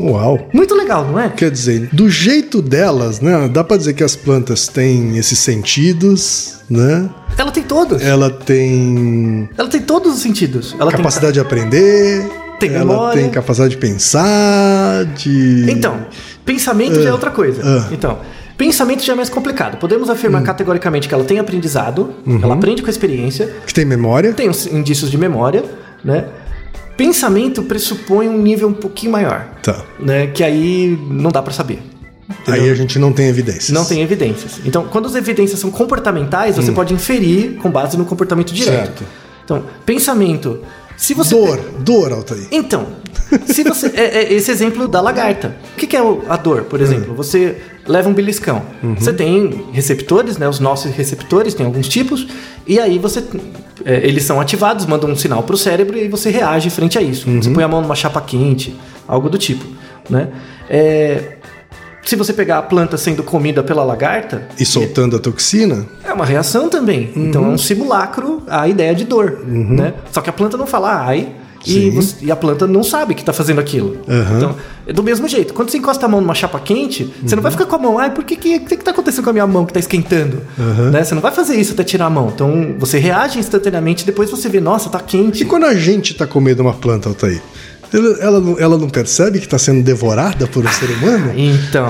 Uau. 0.00 0.48
Muito 0.52 0.76
legal, 0.76 1.04
não 1.04 1.18
é? 1.18 1.28
Quer 1.28 1.50
dizer, 1.50 1.88
do 1.92 2.08
jeito 2.08 2.62
delas, 2.62 3.20
né? 3.20 3.48
Dá 3.48 3.64
pra 3.64 3.76
dizer 3.76 3.94
que 3.94 4.04
as 4.04 4.14
plantas 4.14 4.68
têm 4.68 5.18
esses 5.18 5.40
sentidos, 5.40 6.60
né? 6.70 7.10
Ela 7.36 7.50
tem 7.50 7.64
todos. 7.64 8.00
Ela 8.00 8.30
tem 8.30 9.48
Ela 9.58 9.68
tem 9.68 9.80
todos 9.80 10.14
os 10.14 10.20
sentidos. 10.20 10.76
Ela 10.78 10.92
capacidade 10.92 11.32
de 11.34 11.40
aprender, 11.40 12.24
Tem 12.60 12.70
ela 12.70 12.84
memória. 12.84 13.20
tem 13.20 13.28
capacidade 13.30 13.72
de 13.72 13.76
pensar, 13.78 15.04
de. 15.16 15.64
tem... 15.66 15.74
Então, 15.74 16.06
pensamento 16.44 17.02
já 17.02 17.08
é 17.08 17.12
outra 17.12 17.30
coisa. 17.32 17.60
ah. 17.64 17.88
Então, 17.92 18.18
pensamento 18.58 19.02
já 19.02 19.12
é 19.14 19.16
mais 19.16 19.30
complicado. 19.30 19.78
Podemos 19.78 20.08
Hum. 20.08 20.12
afirmar 20.12 20.42
categoricamente 20.42 21.08
que 21.08 21.14
ela 21.14 21.24
tem 21.24 21.38
aprendizado, 21.38 22.12
Uhum. 22.26 22.40
ela 22.42 22.54
aprende 22.54 22.82
com 22.82 22.88
a 22.88 22.90
experiência, 22.90 23.54
Que 23.66 23.72
tem 23.72 23.84
memória. 23.86 24.32
tem 24.34 24.50
os 24.50 24.66
indícios 24.66 25.10
de 25.10 25.16
memória, 25.16 25.64
né? 26.04 26.26
Pensamento 26.96 27.62
pressupõe 27.62 28.28
um 28.28 28.36
nível 28.42 28.68
um 28.68 28.72
pouquinho 28.74 29.12
maior, 29.12 29.46
Tá. 29.62 29.84
né? 30.00 30.26
Que 30.26 30.42
aí 30.42 30.98
não 31.08 31.30
dá 31.30 31.40
pra 31.40 31.52
saber. 31.52 31.78
Aí 32.46 32.68
a 32.68 32.74
gente 32.74 32.98
não 32.98 33.12
tem 33.12 33.28
evidências. 33.28 33.70
Não 33.70 33.84
tem 33.84 34.02
evidências. 34.02 34.60
Então, 34.66 34.84
quando 34.88 35.06
as 35.06 35.14
evidências 35.14 35.60
são 35.60 35.70
comportamentais, 35.70 36.56
você 36.56 36.72
pode 36.72 36.92
inferir 36.92 37.54
com 37.62 37.70
base 37.70 37.96
no 37.96 38.04
comportamento 38.04 38.52
direto. 38.52 38.80
Hum. 38.80 38.84
Certo. 38.84 39.04
Então, 39.44 39.62
pensamento. 39.86 40.60
Se 40.98 41.14
você 41.14 41.34
Dor, 41.34 41.58
dor, 41.78 42.12
Altair. 42.12 42.48
Então, 42.50 42.88
se 43.46 43.62
você. 43.62 43.86
É, 43.94 44.18
é 44.18 44.32
esse 44.34 44.50
exemplo 44.50 44.86
da 44.86 45.00
lagarta. 45.00 45.56
O 45.74 45.76
que, 45.76 45.86
que 45.86 45.96
é 45.96 46.00
a 46.28 46.36
dor, 46.36 46.64
por 46.64 46.80
exemplo? 46.80 47.14
Você 47.14 47.56
leva 47.86 48.08
um 48.08 48.12
beliscão. 48.12 48.62
Você 48.98 49.12
tem 49.12 49.64
receptores, 49.72 50.36
né? 50.36 50.48
Os 50.48 50.60
nossos 50.60 50.90
receptores, 50.92 51.54
tem 51.54 51.64
alguns 51.64 51.88
tipos, 51.88 52.26
e 52.66 52.78
aí 52.78 52.98
você. 52.98 53.24
é, 53.84 54.06
eles 54.06 54.24
são 54.24 54.40
ativados, 54.40 54.84
mandam 54.86 55.08
um 55.10 55.16
sinal 55.16 55.42
para 55.44 55.54
o 55.54 55.58
cérebro 55.58 55.96
e 55.96 56.08
você 56.08 56.30
reage 56.30 56.68
frente 56.68 56.98
a 56.98 57.02
isso. 57.02 57.30
Você 57.30 57.50
põe 57.50 57.62
a 57.62 57.68
mão 57.68 57.80
numa 57.80 57.94
chapa 57.94 58.20
quente, 58.20 58.78
algo 59.06 59.30
do 59.30 59.38
tipo. 59.38 59.64
Né? 60.10 60.28
É, 60.68 61.36
se 62.04 62.16
você 62.16 62.32
pegar 62.32 62.58
a 62.58 62.62
planta 62.62 62.96
sendo 62.96 63.22
comida 63.22 63.62
pela 63.62 63.84
lagarta, 63.84 64.48
E 64.58 64.64
soltando 64.64 65.16
a 65.16 65.18
toxina, 65.18 65.86
uma 66.18 66.26
reação 66.26 66.68
também. 66.68 67.10
Então 67.16 67.44
é 67.44 67.48
um 67.48 67.58
simulacro 67.58 68.42
à 68.48 68.68
ideia 68.68 68.94
de 68.94 69.04
dor, 69.04 69.38
né? 69.46 69.94
Só 70.12 70.20
que 70.20 70.28
a 70.28 70.32
planta 70.32 70.56
não 70.56 70.66
fala 70.66 70.92
ai 71.04 71.28
e, 71.66 71.90
você- 71.90 72.16
e 72.22 72.30
a 72.30 72.36
planta 72.36 72.66
não 72.68 72.82
sabe 72.84 73.14
que 73.14 73.24
tá 73.24 73.32
fazendo 73.32 73.58
aquilo. 73.60 73.98
Aham. 74.08 74.36
Então, 74.36 74.56
é 74.86 74.92
do 74.92 75.02
mesmo 75.02 75.26
jeito. 75.28 75.52
Quando 75.52 75.70
você 75.70 75.76
encosta 75.78 76.06
a 76.06 76.08
mão 76.08 76.20
numa 76.20 76.34
chapa 76.34 76.58
quente, 76.60 77.12
você 77.22 77.34
não 77.34 77.42
vai 77.42 77.50
ficar 77.52 77.66
com 77.66 77.74
a 77.74 77.78
mão, 77.78 77.98
ai, 77.98 78.10
por 78.14 78.24
que 78.24 78.36
que, 78.36 78.60
que 78.60 78.76
que 78.76 78.84
tá 78.84 78.92
acontecendo 78.92 79.24
com 79.24 79.30
a 79.30 79.32
minha 79.32 79.46
mão 79.46 79.66
que 79.66 79.72
tá 79.72 79.80
esquentando? 79.80 80.40
Né? 80.92 81.02
Você 81.04 81.14
não 81.14 81.20
vai 81.20 81.32
fazer 81.32 81.56
isso 81.56 81.72
até 81.72 81.82
tirar 81.82 82.06
a 82.06 82.10
mão. 82.10 82.30
Então 82.32 82.74
você 82.78 82.98
reage 82.98 83.38
instantaneamente, 83.40 84.06
depois 84.06 84.30
você 84.30 84.48
vê, 84.48 84.60
nossa, 84.60 84.88
tá 84.88 84.98
E 85.00 85.02
quente. 85.02 85.44
quando 85.46 85.64
a 85.66 85.74
gente 85.74 86.14
tá 86.14 86.26
comendo 86.26 86.62
uma 86.62 86.72
planta, 86.74 87.08
Altair? 87.08 87.42
Ela, 87.92 88.18
ela, 88.20 88.40
não- 88.40 88.58
ela 88.58 88.78
não 88.78 88.88
percebe 88.88 89.38
que 89.38 89.46
está 89.46 89.58
sendo 89.58 89.82
devorada 89.82 90.46
por 90.46 90.64
um 90.64 90.68
ser 90.68 90.90
humano? 90.90 91.32
Então. 91.36 91.88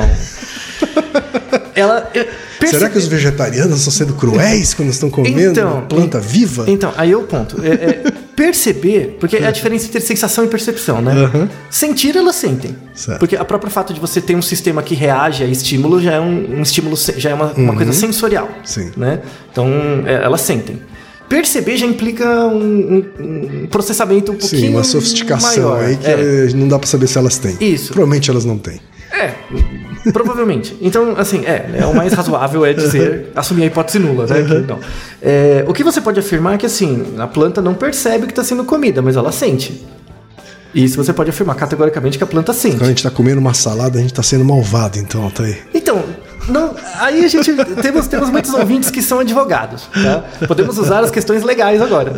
ela. 1.75 2.11
Perce- 2.58 2.76
Será 2.78 2.88
que 2.90 2.98
os 2.98 3.06
vegetarianos 3.06 3.78
estão 3.78 3.92
sendo 3.92 4.14
cruéis 4.14 4.74
quando 4.74 4.90
estão 4.90 5.08
comendo 5.10 5.40
Então, 5.52 5.72
uma 5.74 5.82
planta 5.82 6.20
viva? 6.20 6.64
Então, 6.68 6.92
aí 6.96 7.12
é 7.12 7.16
o 7.16 7.22
ponto. 7.22 7.56
É, 7.62 7.68
é 7.68 8.12
perceber, 8.38 9.16
porque 9.18 9.36
é 9.36 9.46
a 9.46 9.50
diferença 9.50 9.86
entre 9.86 10.00
sensação 10.00 10.44
e 10.44 10.48
percepção, 10.48 11.02
né? 11.02 11.12
Aham. 11.12 11.48
Sentir, 11.70 12.16
elas 12.16 12.36
sentem. 12.36 12.76
Certo. 12.94 13.18
Porque 13.18 13.34
a 13.36 13.44
próprio 13.44 13.70
fato 13.70 13.92
de 13.92 13.98
você 14.00 14.20
ter 14.20 14.34
um 14.36 14.42
sistema 14.42 14.82
que 14.82 14.94
reage 14.94 15.42
a 15.42 15.46
estímulo 15.46 16.00
já 16.00 16.12
é 16.14 16.20
um, 16.20 16.58
um 16.58 16.62
estímulo, 16.62 16.96
já 17.16 17.30
é 17.30 17.34
uma, 17.34 17.52
uma 17.52 17.74
coisa 17.74 17.92
sensorial. 17.92 18.46
Uhum. 18.46 18.64
Sim. 18.64 18.90
Né? 18.96 19.20
Então, 19.50 19.66
é, 20.06 20.22
elas 20.24 20.40
sentem. 20.42 20.80
Perceber 21.28 21.76
já 21.76 21.84
implica 21.84 22.26
um, 22.46 23.04
um- 23.18 23.62
um 23.62 23.66
processamento 23.66 24.32
um 24.32 24.36
pouquinho 24.36 24.62
Sim, 24.62 24.70
uma 24.70 24.84
sofisticação 24.84 25.70
maior. 25.70 25.84
aí 25.84 25.96
que 25.96 26.06
É. 26.06 26.48
não 26.54 26.68
dá 26.68 26.78
pra 26.78 26.88
saber 26.88 27.06
se 27.06 27.18
elas 27.18 27.36
têm. 27.36 27.56
Isso. 27.60 27.88
Provavelmente 27.92 28.30
elas 28.30 28.44
não 28.46 28.56
têm. 28.56 28.80
É, 29.12 29.32
provavelmente. 30.12 30.76
Então, 30.81 31.14
assim, 31.17 31.45
é, 31.45 31.78
é 31.81 31.87
o 31.87 31.95
mais 31.95 32.12
razoável 32.12 32.64
é 32.64 32.73
dizer, 32.73 33.33
assumir 33.35 33.64
a 33.64 33.67
hipótese 33.67 33.99
nula, 33.99 34.26
né? 34.26 34.43
que 34.43 34.55
não. 34.67 34.78
É, 35.21 35.64
o 35.67 35.73
que 35.73 35.85
você 35.85 36.00
pode 36.00 36.19
afirmar 36.21 36.55
é 36.55 36.59
que, 36.59 36.67
assim, 36.67 37.14
a 37.19 37.26
planta 37.26 37.61
não 37.61 37.75
percebe 37.75 38.26
que 38.26 38.33
está 38.33 38.45
sendo 38.45 38.64
comida, 38.64 39.02
mas 39.02 39.17
ela 39.17 39.33
sente. 39.33 39.87
Isso 40.75 40.97
você 40.97 41.12
pode 41.12 41.31
afirmar 41.31 41.57
categoricamente 41.57 42.19
que 42.19 42.25
a 42.25 42.26
planta 42.26 42.52
sente. 42.52 42.76
Quando 42.76 42.85
a 42.85 42.88
gente 42.88 43.02
tá 43.02 43.11
comendo 43.11 43.40
uma 43.40 43.55
salada, 43.55 43.99
a 43.99 44.02
gente 44.02 44.12
tá 44.12 44.23
sendo 44.23 44.45
malvado, 44.45 44.99
então, 44.99 45.23
Altair. 45.23 45.67
Então, 45.73 46.05
não, 46.49 46.75
aí 46.99 47.25
a 47.25 47.28
gente 47.28 47.52
temos, 47.83 48.07
temos 48.07 48.30
muitos 48.30 48.52
ouvintes 48.54 48.91
que 48.91 49.02
são 49.02 49.21
advogados, 49.21 49.89
tá? 49.93 50.25
Podemos 50.47 50.78
usar 50.78 51.00
as 51.00 51.11
questões 51.11 51.43
legais 51.43 51.80
agora. 51.80 52.13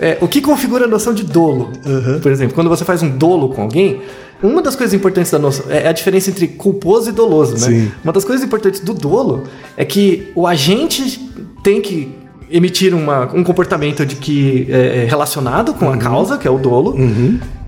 É, 0.00 0.18
o 0.20 0.28
que 0.28 0.40
configura 0.40 0.84
a 0.84 0.88
noção 0.88 1.14
de 1.14 1.22
dolo? 1.22 1.72
Por 2.20 2.32
exemplo, 2.32 2.54
quando 2.54 2.68
você 2.68 2.84
faz 2.84 3.02
um 3.02 3.10
dolo 3.10 3.50
com 3.50 3.62
alguém, 3.62 4.02
uma 4.46 4.60
das 4.62 4.76
coisas 4.76 4.92
importantes 4.94 5.30
da 5.32 5.38
noção 5.38 5.66
é 5.70 5.88
a 5.88 5.92
diferença 5.92 6.30
entre 6.30 6.46
culposo 6.48 7.08
e 7.08 7.12
doloso, 7.12 7.54
né? 7.54 7.58
Sim. 7.60 7.90
Uma 8.02 8.12
das 8.12 8.24
coisas 8.24 8.44
importantes 8.44 8.80
do 8.80 8.92
dolo 8.92 9.44
é 9.76 9.84
que 9.84 10.30
o 10.34 10.46
agente 10.46 11.18
tem 11.62 11.80
que 11.80 12.14
emitir 12.50 12.94
uma- 12.94 13.24
um 13.34 13.42
comportamento 13.42 14.04
de 14.04 14.16
que 14.16 14.66
é 14.70 15.02
é 15.02 15.04
relacionado 15.06 15.72
com 15.74 15.86
Uhum. 15.86 15.92
a 15.92 15.96
causa, 15.96 16.36
que 16.38 16.46
é 16.46 16.50
o 16.50 16.58
dolo, 16.58 16.94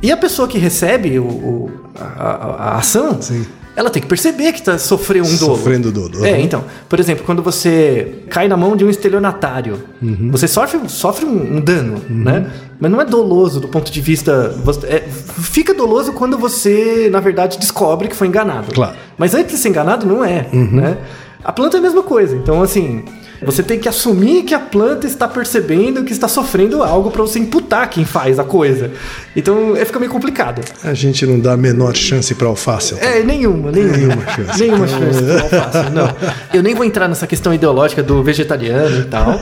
e 0.02 0.12
a 0.12 0.16
pessoa 0.16 0.46
que 0.46 0.58
recebe 0.58 1.18
o, 1.18 1.24
o- 1.24 1.70
a, 1.98 2.04
a- 2.04 2.56
a 2.74 2.76
ação, 2.78 3.20
Sim. 3.20 3.44
Ela 3.76 3.90
tem 3.90 4.00
que 4.02 4.08
perceber 4.08 4.52
que 4.52 4.58
está 4.60 4.78
sofrendo 4.78 5.28
um 5.28 5.36
dolo. 5.36 5.56
Sofrendo 5.56 5.92
dolo, 5.92 6.24
É, 6.26 6.32
uhum. 6.32 6.40
então, 6.40 6.64
por 6.88 6.98
exemplo, 6.98 7.24
quando 7.26 7.42
você 7.42 8.22
cai 8.30 8.48
na 8.48 8.56
mão 8.56 8.74
de 8.76 8.84
um 8.84 8.90
estelionatário, 8.90 9.78
Uhum. 10.02 10.30
você 10.32 10.48
sofre, 10.48 10.80
sofre 10.88 11.26
um, 11.26 11.56
um 11.56 11.60
dano, 11.60 12.00
né? 12.08 12.50
Mas 12.80 12.90
não 12.90 13.00
é 13.00 13.04
doloso 13.04 13.60
do 13.60 13.68
ponto 13.68 13.90
de 13.92 14.00
vista. 14.00 14.48
você- 14.64 14.86
é, 14.86 15.00
fica 15.08 15.72
doloso 15.74 16.12
quando 16.12 16.36
você, 16.38 17.08
na 17.12 17.20
verdade, 17.20 17.58
descobre 17.58 18.08
que 18.08 18.16
foi 18.16 18.26
enganado. 18.28 18.72
Claro. 18.74 18.96
Mas 19.18 19.34
antes 19.34 19.52
de 19.54 19.58
ser 19.58 19.68
enganado, 19.68 20.04
não 20.06 20.24
é, 20.24 20.48
né? 20.52 20.98
A 21.44 21.52
planta 21.52 21.76
é 21.76 21.80
a 21.80 21.82
mesma 21.82 22.02
coisa. 22.02 22.34
Então, 22.34 22.62
assim, 22.62 23.04
você 23.42 23.62
tem 23.62 23.79
que 23.79 23.88
assumir 23.88 24.42
que 24.42 24.55
a 24.55 24.59
planta 24.59 25.07
está 25.07 25.29
percebendo 25.29 26.05
que 26.05 26.12
está 26.12 26.29
sofrendo 26.29 26.83
algo 26.83 27.11
para 27.11 27.22
você 27.22 27.38
imputar 27.38 27.88
quem 27.90 28.05
faz 28.05 28.38
a 28.38 28.44
coisa. 28.44 28.90
Então, 29.35 29.77
é, 29.77 29.85
fica 29.85 29.99
meio 29.99 30.11
complicado. 30.11 30.62
A 30.83 30.94
gente 30.94 31.27
não 31.27 31.38
dá 31.38 31.53
a 31.53 31.57
menor 31.57 31.94
chance 31.94 32.35
pra 32.35 32.49
alface. 32.49 32.94
Altair. 32.94 33.16
É, 33.16 33.22
nenhuma, 33.22 33.70
nenhuma. 33.70 33.96
Nenhuma 33.96 34.27
chance. 34.27 34.61
Nenhuma 34.66 34.88
chance 34.88 35.22
pro 35.22 35.35
alface, 35.59 35.90
não. 35.90 36.16
Eu 36.53 36.62
nem 36.62 36.75
vou 36.75 36.85
entrar 36.85 37.09
nessa 37.09 37.27
questão 37.27 37.53
ideológica 37.53 38.03
do 38.03 38.22
vegetariano 38.22 39.01
e 39.01 39.05
tal. 39.05 39.40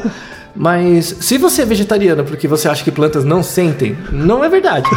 Mas 0.57 1.16
se 1.20 1.37
você 1.37 1.62
é 1.62 1.64
vegetariano 1.64 2.22
porque 2.24 2.46
você 2.46 2.68
acha 2.68 2.85
que 2.85 2.90
plantas 2.90 3.24
não 3.24 3.42
sentem, 3.42 3.96
não 4.12 4.44
é 4.44 4.48
verdade. 4.48 4.88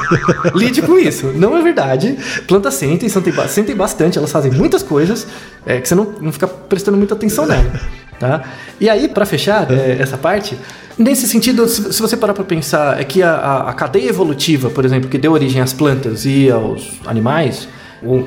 Lide 0.53 0.83
com 0.83 0.99
isso. 0.99 1.31
Não 1.33 1.57
é 1.57 1.61
verdade. 1.63 2.15
Plantas 2.47 2.75
sentem, 2.75 3.09
sentem, 3.09 3.33
sentem 3.47 3.75
bastante, 3.75 4.17
elas 4.17 4.31
fazem 4.31 4.51
muitas 4.51 4.83
coisas 4.83 5.25
é, 5.65 5.81
que 5.81 5.87
você 5.87 5.95
não, 5.95 6.13
não 6.21 6.31
fica 6.31 6.47
prestando 6.47 6.97
muita 6.97 7.15
atenção 7.15 7.47
nela. 7.47 7.71
Tá? 8.19 8.41
E 8.79 8.89
aí, 8.89 9.07
para 9.07 9.25
fechar 9.25 9.71
é, 9.71 9.97
essa 9.99 10.17
parte, 10.17 10.57
nesse 10.97 11.27
sentido, 11.27 11.67
se, 11.67 11.93
se 11.93 12.01
você 12.01 12.17
parar 12.17 12.33
para 12.33 12.43
pensar, 12.43 12.99
é 12.99 13.03
que 13.03 13.21
a, 13.21 13.35
a- 13.67 13.73
cadeia 13.73 14.09
evolutiva, 14.09 14.69
por 14.71 14.83
exemplo, 14.83 15.07
que 15.09 15.17
deu 15.19 15.33
origem 15.33 15.61
às 15.61 15.71
plantas 15.71 16.25
e 16.25 16.49
aos 16.49 16.93
animais, 17.05 17.67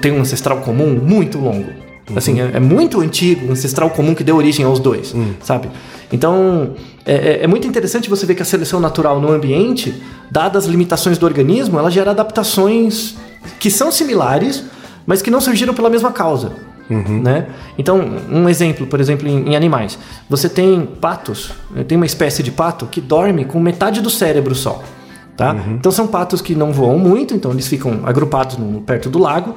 tem 0.01 0.13
um 0.13 0.21
ancestral 0.21 0.59
comum 0.59 0.95
muito 1.03 1.39
longo. 1.39 1.71
Assim, 2.15 2.41
é, 2.41 2.51
é 2.55 2.61
muito 2.61 3.01
antigo, 3.01 3.49
um 3.49 3.53
ancestral 3.53 3.91
comum 3.91 4.15
que 4.15 4.23
deu 4.25 4.37
origem 4.37 4.65
aos 4.65 4.79
dois, 4.81 5.15
sabe? 5.43 5.69
Então, 6.13 6.75
é, 7.05 7.15
é- 7.15 7.41
é 7.45 7.47
muito 7.49 7.67
interessante 7.67 8.09
você 8.09 8.25
ver 8.27 8.35
que 8.37 8.43
a 8.43 8.45
seleção 8.45 8.79
natural 8.81 9.21
no 9.21 9.31
ambiente, 9.33 10.01
dadas 10.31 10.65
as 10.65 10.71
limitações 10.71 11.19
do 11.19 11.27
organismo, 11.27 11.79
ela 11.81 11.91
gera 11.91 12.11
adaptações 12.13 13.17
que 13.59 13.71
são 13.71 13.91
similares, 13.91 14.65
mas 15.07 15.21
que 15.23 15.31
não 15.31 15.41
surgiram 15.41 15.75
pela 15.75 15.91
mesma 15.91 16.13
causa. 16.13 16.53
Né? 16.91 17.47
Então, 17.79 18.01
um 18.31 18.49
exemplo, 18.49 18.87
por 18.87 18.99
exemplo, 19.01 19.29
em, 19.29 19.51
em 19.51 19.57
animais. 19.57 19.99
Você 20.29 20.49
tem 20.49 20.85
patos, 21.01 21.53
eh, 21.77 21.85
tem 21.85 21.97
uma 21.97 22.07
espécie 22.07 22.43
de 22.43 22.51
pato 22.51 22.87
que 22.87 23.01
dorme 23.01 23.45
com 23.45 23.61
metade 23.61 24.01
do 24.01 24.11
cérebro 24.11 24.55
só. 24.55 24.83
Tá? 25.37 25.57
Então 25.69 25.91
são 25.91 26.07
patos 26.07 26.43
que 26.43 26.55
não 26.55 26.71
voam 26.73 26.99
muito, 26.99 27.33
então 27.35 27.51
eles 27.53 27.67
ficam 27.67 28.01
agrupados 28.05 28.59
no- 28.59 28.83
perto 28.83 29.09
do 29.09 29.19
lago 29.19 29.55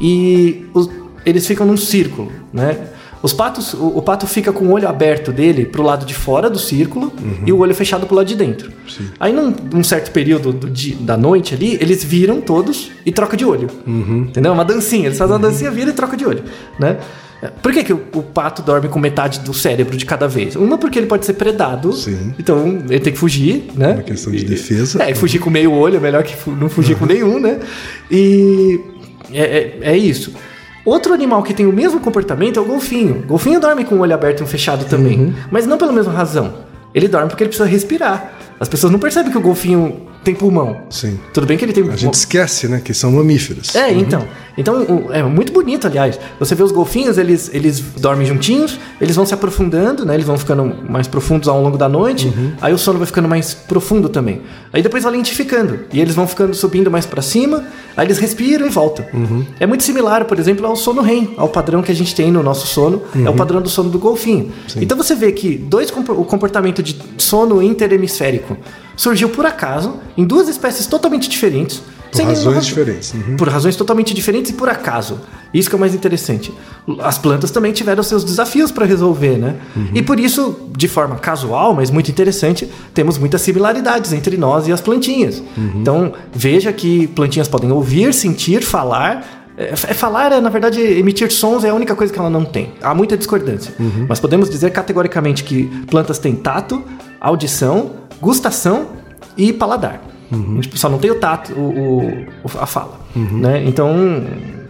e 0.00 0.66
os- 0.72 0.88
eles 1.26 1.46
ficam 1.46 1.66
num 1.66 1.76
círculo, 1.76 2.32
né? 2.52 2.78
Os 3.22 3.32
patos, 3.32 3.72
o, 3.74 3.86
o 3.98 4.02
pato 4.02 4.26
fica 4.26 4.52
com 4.52 4.66
o 4.66 4.72
olho 4.72 4.88
aberto 4.88 5.32
dele 5.32 5.64
pro 5.64 5.82
lado 5.82 6.04
de 6.06 6.14
fora 6.14 6.48
do 6.50 6.58
círculo 6.58 7.12
e 7.44 7.52
o 7.52 7.58
olho 7.58 7.74
fechado 7.74 8.06
pro 8.06 8.14
lado 8.14 8.26
de 8.26 8.34
dentro. 8.36 8.70
Aí 9.18 9.32
num, 9.32 9.54
num 9.72 9.82
certo 9.82 10.10
período 10.12 10.52
do 10.52 10.68
di- 10.70 10.94
da 10.94 11.16
noite 11.16 11.54
ali, 11.54 11.76
eles 11.80 12.04
viram 12.04 12.40
todos 12.40 12.90
e 13.04 13.10
troca 13.10 13.36
de 13.36 13.44
olho. 13.44 13.68
Entendeu? 13.86 14.52
Uma 14.52 14.64
dancinha, 14.64 15.06
eles 15.06 15.18
fazem 15.18 15.34
uma 15.34 15.40
dancinha, 15.40 15.70
vira 15.70 15.90
e 15.90 15.92
troca 15.92 16.16
de 16.16 16.24
olho, 16.26 16.42
né? 16.78 16.98
Por 17.62 17.70
que, 17.72 17.84
que 17.84 17.92
o, 17.92 18.00
o 18.14 18.22
pato 18.22 18.62
dorme 18.62 18.88
com 18.88 18.98
metade 18.98 19.40
do 19.40 19.52
cérebro 19.52 19.94
de 19.96 20.06
cada 20.06 20.26
vez? 20.26 20.56
Uma 20.56 20.78
porque 20.78 20.98
ele 20.98 21.06
pode 21.06 21.26
ser 21.26 21.34
predado, 21.34 21.92
Sim. 21.92 22.32
então 22.38 22.82
ele 22.88 22.98
tem 22.98 23.12
que 23.12 23.18
fugir, 23.18 23.64
né? 23.74 23.92
Uma 23.92 24.02
questão 24.02 24.32
de 24.32 24.42
defesa. 24.44 25.02
É, 25.02 25.10
e 25.10 25.14
fugir 25.14 25.38
com 25.38 25.50
meio 25.50 25.70
olho 25.72 25.96
é 25.96 26.00
melhor 26.00 26.22
que 26.22 26.34
não 26.50 26.68
fugir 26.70 26.96
com 26.96 27.04
nenhum, 27.04 27.38
né? 27.38 27.60
E 28.10 28.80
é, 29.32 29.42
é, 29.42 29.78
é 29.82 29.96
isso. 29.96 30.32
Outro 30.86 31.12
animal 31.12 31.42
que 31.42 31.52
tem 31.52 31.66
o 31.66 31.72
mesmo 31.72 31.98
comportamento 31.98 32.60
é 32.60 32.62
o 32.62 32.64
golfinho. 32.64 33.24
O 33.24 33.26
golfinho 33.26 33.58
dorme 33.58 33.84
com 33.84 33.96
o 33.96 33.98
olho 33.98 34.14
aberto 34.14 34.38
e 34.38 34.44
um 34.44 34.46
fechado 34.46 34.84
também, 34.84 35.34
mas 35.50 35.66
não 35.66 35.76
pela 35.76 35.92
mesma 35.92 36.12
razão. 36.12 36.54
Ele 36.94 37.08
dorme 37.08 37.28
porque 37.28 37.42
ele 37.42 37.48
precisa 37.48 37.68
respirar. 37.68 38.32
As 38.60 38.68
pessoas 38.68 38.92
não 38.92 39.00
percebem 39.00 39.32
que 39.32 39.36
o 39.36 39.40
golfinho 39.40 40.06
tem 40.26 40.34
pulmão. 40.34 40.80
Sim. 40.90 41.18
Tudo 41.32 41.46
bem 41.46 41.56
que 41.56 41.64
ele 41.64 41.72
tem 41.72 41.88
A 41.88 41.94
gente 41.96 42.14
esquece, 42.14 42.66
né, 42.68 42.80
que 42.84 42.92
são 42.92 43.12
mamíferos. 43.12 43.74
É, 43.76 43.92
então. 43.92 44.26
Então, 44.58 44.82
o- 44.82 45.12
é 45.12 45.22
muito 45.22 45.52
bonito, 45.52 45.86
aliás. 45.86 46.18
Você 46.40 46.54
vê 46.54 46.62
os 46.62 46.72
golfinhos, 46.72 47.18
eles, 47.18 47.50
eles 47.52 47.78
dormem 47.98 48.26
juntinhos, 48.26 48.80
eles 49.00 49.14
vão 49.14 49.24
se 49.26 49.34
aprofundando, 49.34 50.04
né? 50.04 50.14
Eles 50.14 50.26
vão 50.26 50.36
ficando 50.38 50.64
mais 50.88 51.06
profundos 51.06 51.46
ao 51.46 51.62
longo 51.62 51.76
da 51.78 51.88
noite. 51.88 52.32
Aí 52.60 52.72
o 52.72 52.78
sono 52.78 52.98
vai 52.98 53.06
ficando 53.06 53.28
mais 53.28 53.52
profundo 53.54 54.08
também. 54.08 54.40
Aí 54.72 54.82
depois 54.82 55.04
vai 55.04 55.12
lentificando. 55.12 55.80
E 55.92 56.00
eles 56.00 56.14
vão 56.14 56.26
ficando 56.26 56.54
subindo 56.54 56.90
mais 56.90 57.04
pra 57.06 57.20
cima, 57.22 57.64
aí 57.96 58.06
eles 58.06 58.16
respiram 58.18 58.66
e 58.66 58.70
voltam. 58.70 59.04
É 59.60 59.66
muito 59.66 59.84
similar, 59.84 60.24
por 60.24 60.38
exemplo, 60.38 60.66
ao 60.66 60.74
sono 60.74 61.02
REM, 61.02 61.34
ao 61.36 61.48
padrão 61.50 61.82
que 61.82 61.92
a 61.92 61.94
gente 61.94 62.14
tem 62.14 62.32
no 62.32 62.42
nosso 62.42 62.66
sono. 62.66 63.02
É 63.14 63.28
o 63.30 63.34
padrão 63.34 63.60
do 63.60 63.68
sono 63.68 63.90
do 63.90 63.98
golfinho. 63.98 64.50
Então 64.80 64.96
você 64.96 65.14
vê 65.14 65.30
que 65.32 65.56
dois 65.56 65.90
o 65.90 66.24
comportamento 66.24 66.82
de 66.82 66.96
sono 67.18 67.62
interhemisférico 67.62 68.56
surgiu 68.96 69.28
por 69.28 69.46
acaso 69.46 69.96
em 70.16 70.24
duas 70.24 70.48
espécies 70.48 70.86
totalmente 70.86 71.28
diferentes. 71.28 71.82
Por 72.12 72.24
razões 72.24 72.66
diferentes. 72.66 73.14
Uhum. 73.14 73.36
Por 73.36 73.48
razões 73.48 73.76
totalmente 73.76 74.14
diferentes 74.14 74.50
e 74.50 74.54
por 74.54 74.68
acaso. 74.68 75.20
Isso 75.52 75.68
que 75.68 75.74
é 75.74 75.76
o 75.76 75.80
mais 75.80 75.94
interessante. 75.94 76.52
As 77.00 77.18
plantas 77.18 77.50
também 77.50 77.72
tiveram 77.72 78.02
seus 78.02 78.24
desafios 78.24 78.70
para 78.70 78.86
resolver, 78.86 79.36
né? 79.36 79.56
E 79.94 80.02
por 80.02 80.18
isso, 80.18 80.68
de 80.76 80.88
forma 80.88 81.16
casual, 81.16 81.74
mas 81.74 81.90
muito 81.90 82.10
interessante, 82.10 82.70
temos 82.94 83.18
muitas 83.18 83.42
similaridades 83.42 84.12
entre 84.12 84.36
nós 84.36 84.66
e 84.68 84.72
as 84.72 84.80
plantinhas. 84.80 85.42
Então, 85.80 86.12
veja 86.32 86.72
que 86.72 87.06
plantinhas 87.08 87.48
podem 87.48 87.70
ouvir, 87.70 88.14
sentir, 88.14 88.62
falar. 88.62 89.44
É, 89.58 89.72
é 89.72 89.94
falar, 89.94 90.32
é, 90.32 90.40
na 90.40 90.50
verdade, 90.50 90.80
emitir 90.80 91.32
sons 91.32 91.64
é 91.64 91.70
a 91.70 91.74
única 91.74 91.94
coisa 91.94 92.12
que 92.12 92.18
ela 92.18 92.30
não 92.30 92.44
tem. 92.44 92.72
Há 92.82 92.94
muita 92.94 93.16
discordância. 93.16 93.74
Mas 94.08 94.20
podemos 94.20 94.48
dizer 94.50 94.70
categoricamente 94.70 95.42
que 95.44 95.64
plantas 95.86 96.18
têm 96.18 96.34
tato, 96.34 96.82
audição, 97.26 97.92
gustação 98.20 98.86
e 99.36 99.52
paladar. 99.52 100.00
Uhum. 100.30 100.60
Tipo, 100.60 100.78
só 100.78 100.88
não 100.88 100.98
tem 100.98 101.10
o 101.10 101.16
tato, 101.16 101.52
o, 101.52 102.06
o 102.44 102.58
a 102.60 102.66
fala. 102.66 103.00
Uhum. 103.14 103.38
Né? 103.38 103.64
Então, 103.64 104.24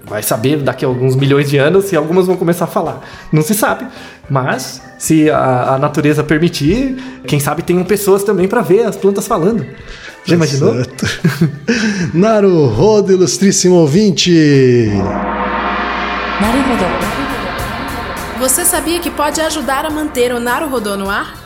vai 0.04 0.22
saber 0.22 0.62
daqui 0.62 0.84
a 0.84 0.88
alguns 0.88 1.16
milhões 1.16 1.48
de 1.50 1.58
anos 1.58 1.86
se 1.86 1.96
algumas 1.96 2.26
vão 2.26 2.36
começar 2.36 2.64
a 2.64 2.68
falar. 2.68 3.00
Não 3.32 3.42
se 3.42 3.54
sabe. 3.54 3.86
Mas, 4.28 4.82
se 4.98 5.30
a, 5.30 5.74
a 5.74 5.78
natureza 5.78 6.22
permitir, 6.24 6.96
quem 7.26 7.40
sabe 7.40 7.62
tenham 7.62 7.84
pessoas 7.84 8.24
também 8.24 8.48
para 8.48 8.62
ver 8.62 8.86
as 8.86 8.96
plantas 8.96 9.26
falando. 9.26 9.64
Já 10.24 10.30
tá 10.30 10.34
imaginou? 10.34 10.74
Naru 12.12 12.66
Rodo, 12.66 13.12
ilustríssimo 13.12 13.76
ouvinte! 13.76 14.90
Naru 16.40 16.58
Você 18.40 18.64
sabia 18.64 19.00
que 19.00 19.10
pode 19.10 19.40
ajudar 19.40 19.86
a 19.86 19.90
manter 19.90 20.32
o 20.34 20.40
Naru 20.40 20.68
Rodô 20.68 20.96
no 20.96 21.08
ar? 21.08 21.45